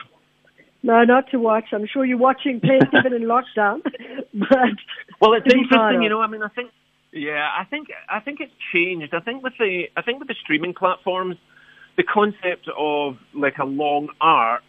No, 0.83 1.03
not 1.05 1.31
to 1.31 1.39
watch. 1.39 1.67
I'm 1.73 1.87
sure 1.87 2.05
you're 2.05 2.19
watching 2.19 2.61
plenty 2.61 2.87
of 2.99 3.07
it 3.07 3.13
in 3.13 3.23
lockdown, 3.23 3.83
but 4.35 4.77
Well, 5.21 5.33
it's 5.35 5.45
to 5.49 5.55
be 5.55 5.67
part 5.69 5.95
interesting, 5.95 6.03
you 6.03 6.09
know. 6.09 6.21
I 6.21 6.27
mean, 6.29 6.43
I 6.43 6.49
think, 6.49 6.71
yeah, 7.13 7.49
I 7.59 7.65
think, 7.65 7.89
I 8.09 8.21
think 8.21 8.41
it's 8.41 8.53
changed. 8.73 9.15
I 9.15 9.21
think 9.21 9.43
with 9.43 9.55
the, 9.59 9.85
I 9.97 10.03
think 10.03 10.19
with 10.19 10.29
the 10.29 10.35
streaming 10.43 10.75
platforms, 10.75 11.37
the 11.97 12.03
concept 12.03 12.69
of 12.77 13.17
like 13.35 13.59
a 13.59 13.65
long 13.65 14.09
arc 14.21 14.63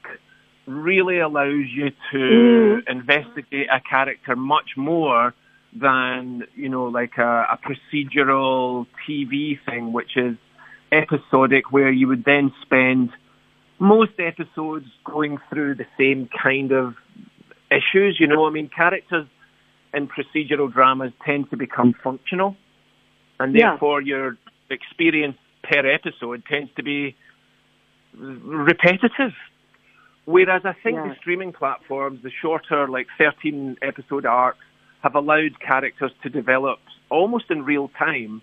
really 0.65 1.19
allows 1.19 1.65
you 1.67 1.91
to 2.12 2.17
Mm. 2.17 2.89
investigate 2.89 3.67
a 3.71 3.80
character 3.80 4.36
much 4.36 4.76
more 4.78 5.34
than 5.73 6.45
you 6.56 6.69
know, 6.69 6.86
like 6.86 7.17
a, 7.17 7.47
a 7.52 7.58
procedural 7.58 8.86
TV 9.08 9.60
thing, 9.65 9.93
which 9.93 10.17
is 10.17 10.38
episodic, 10.91 11.71
where 11.71 11.91
you 11.91 12.08
would 12.08 12.23
then 12.23 12.54
spend 12.62 13.12
most 13.80 14.13
episodes 14.19 14.88
going 15.04 15.38
through 15.50 15.76
the 15.76 15.86
same 15.97 16.28
kind 16.28 16.71
of 16.71 16.95
issues. 17.69 18.19
You 18.19 18.28
know, 18.28 18.47
I 18.47 18.50
mean, 18.50 18.69
characters 18.69 19.28
in 19.93 20.08
procedural 20.08 20.71
dramas 20.71 21.12
tend 21.26 21.50
to 21.50 21.58
become 21.58 21.93
functional, 22.04 22.56
and 23.39 23.56
Yeah. 23.56 23.71
therefore 23.71 24.02
your 24.02 24.38
experience 24.69 25.38
per 25.63 25.86
episode 25.86 26.43
tends 26.45 26.71
to 26.76 26.84
be 26.84 27.15
repetitive. 28.13 29.34
Whereas 30.26 30.65
I 30.65 30.73
think 30.73 30.97
Yeah. 30.97 31.08
the 31.10 31.15
streaming 31.15 31.54
platforms, 31.54 32.21
the 32.21 32.32
shorter, 32.32 32.88
like 32.88 33.08
13 33.17 33.78
episode 33.82 34.26
arcs, 34.26 34.60
have 35.04 35.15
allowed 35.15 35.60
characters 35.60 36.12
to 36.23 36.30
develop 36.30 36.80
almost 37.10 37.50
in 37.50 37.63
real 37.63 37.88
time, 37.89 38.41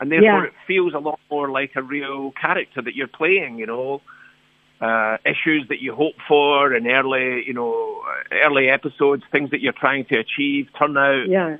and 0.00 0.12
therefore 0.12 0.42
Yeah. 0.42 0.48
it 0.48 0.54
feels 0.66 0.94
a 0.94 0.98
lot 0.98 1.18
more 1.30 1.48
like 1.48 1.74
a 1.74 1.82
real 1.82 2.30
character 2.32 2.82
that 2.82 2.94
you're 2.94 3.08
playing, 3.08 3.58
you 3.58 3.66
know. 3.66 4.00
Uh, 4.80 5.16
issues 5.24 5.64
that 5.68 5.80
you 5.80 5.94
hope 5.94 6.16
for 6.26 6.74
in 6.74 6.86
early, 6.86 7.44
you 7.46 7.54
know, 7.54 8.02
early 8.44 8.68
episodes, 8.68 9.22
things 9.30 9.50
that 9.50 9.60
you're 9.60 9.72
trying 9.72 10.04
to 10.04 10.16
achieve 10.16 10.68
turn 10.76 10.96
out 10.98 11.26
yeah, 11.28 11.56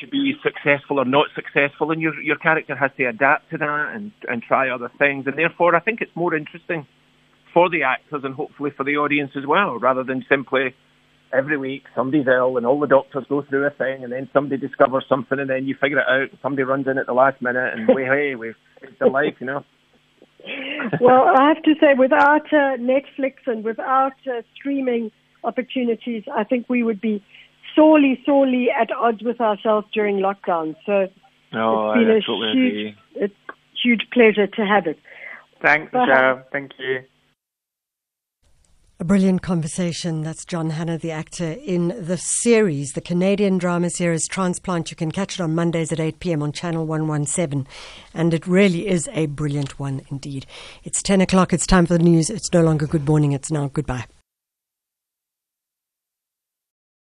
to 0.00 0.06
be 0.08 0.34
successful 0.42 0.98
or 0.98 1.04
not 1.04 1.26
successful, 1.34 1.90
and 1.90 2.00
your 2.00 2.18
your 2.20 2.36
character 2.36 2.74
has 2.74 2.90
to 2.96 3.04
adapt 3.04 3.50
to 3.50 3.58
that 3.58 3.92
and 3.94 4.12
and 4.28 4.42
try 4.42 4.70
other 4.70 4.90
things, 4.98 5.26
and 5.26 5.36
therefore 5.36 5.76
I 5.76 5.80
think 5.80 6.00
it's 6.00 6.16
more 6.16 6.34
interesting 6.34 6.86
for 7.52 7.68
the 7.70 7.82
actors 7.84 8.22
and 8.24 8.34
hopefully 8.34 8.70
for 8.76 8.82
the 8.82 8.96
audience 8.96 9.32
as 9.36 9.46
well, 9.46 9.78
rather 9.78 10.02
than 10.02 10.24
simply 10.28 10.74
every 11.32 11.56
week 11.56 11.84
somebody's 11.94 12.26
ill 12.26 12.56
and 12.56 12.66
all 12.66 12.80
the 12.80 12.86
doctors 12.86 13.24
go 13.28 13.42
through 13.42 13.66
a 13.66 13.70
thing, 13.70 14.04
and 14.04 14.12
then 14.12 14.28
somebody 14.32 14.56
discovers 14.56 15.04
something, 15.08 15.38
and 15.38 15.50
then 15.50 15.66
you 15.66 15.76
figure 15.80 15.98
it 15.98 16.08
out, 16.08 16.30
and 16.30 16.38
somebody 16.42 16.62
runs 16.62 16.86
in 16.86 16.98
at 16.98 17.06
the 17.06 17.12
last 17.12 17.40
minute, 17.40 17.74
and 17.74 17.88
way 17.94 18.04
hey, 18.04 18.34
we've 18.34 18.56
saved 18.80 18.98
their 18.98 19.10
life, 19.10 19.34
you 19.38 19.46
know. 19.46 19.64
Well, 21.00 21.28
I 21.36 21.48
have 21.48 21.62
to 21.62 21.74
say, 21.80 21.94
without 21.94 22.46
uh, 22.52 22.76
Netflix 22.78 23.34
and 23.46 23.64
without 23.64 24.14
uh, 24.26 24.42
streaming 24.54 25.10
opportunities, 25.42 26.24
I 26.32 26.44
think 26.44 26.66
we 26.68 26.82
would 26.82 27.00
be 27.00 27.22
sorely, 27.74 28.22
sorely 28.24 28.70
at 28.70 28.90
odds 28.92 29.22
with 29.22 29.40
ourselves 29.40 29.86
during 29.92 30.16
lockdown. 30.16 30.76
So 30.86 31.08
No, 31.52 31.92
it's 31.92 31.98
been 31.98 32.10
I 32.10 32.16
a 32.16 32.52
huge, 32.52 32.96
a 33.20 33.30
huge 33.82 34.06
pleasure 34.12 34.46
to 34.46 34.66
have 34.66 34.86
it. 34.86 34.98
Thanks. 35.60 35.92
Thank 36.52 36.72
you. 36.78 37.04
A 39.00 39.04
brilliant 39.04 39.42
conversation. 39.42 40.22
That's 40.22 40.44
John 40.44 40.70
Hannah, 40.70 40.98
the 40.98 41.10
actor 41.10 41.56
in 41.64 41.88
the 41.98 42.16
series, 42.16 42.92
the 42.92 43.00
Canadian 43.00 43.58
drama 43.58 43.90
series 43.90 44.28
Transplant. 44.28 44.92
You 44.92 44.96
can 44.96 45.10
catch 45.10 45.34
it 45.34 45.40
on 45.40 45.52
Mondays 45.52 45.90
at 45.90 45.98
8 45.98 46.20
p.m. 46.20 46.44
on 46.44 46.52
Channel 46.52 46.86
117. 46.86 47.66
And 48.14 48.32
it 48.32 48.46
really 48.46 48.86
is 48.86 49.08
a 49.12 49.26
brilliant 49.26 49.80
one 49.80 50.02
indeed. 50.12 50.46
It's 50.84 51.02
10 51.02 51.20
o'clock. 51.20 51.52
It's 51.52 51.66
time 51.66 51.86
for 51.86 51.98
the 51.98 52.04
news. 52.04 52.30
It's 52.30 52.52
no 52.52 52.62
longer 52.62 52.86
good 52.86 53.08
morning. 53.08 53.32
It's 53.32 53.50
now 53.50 53.66
goodbye. 53.66 54.04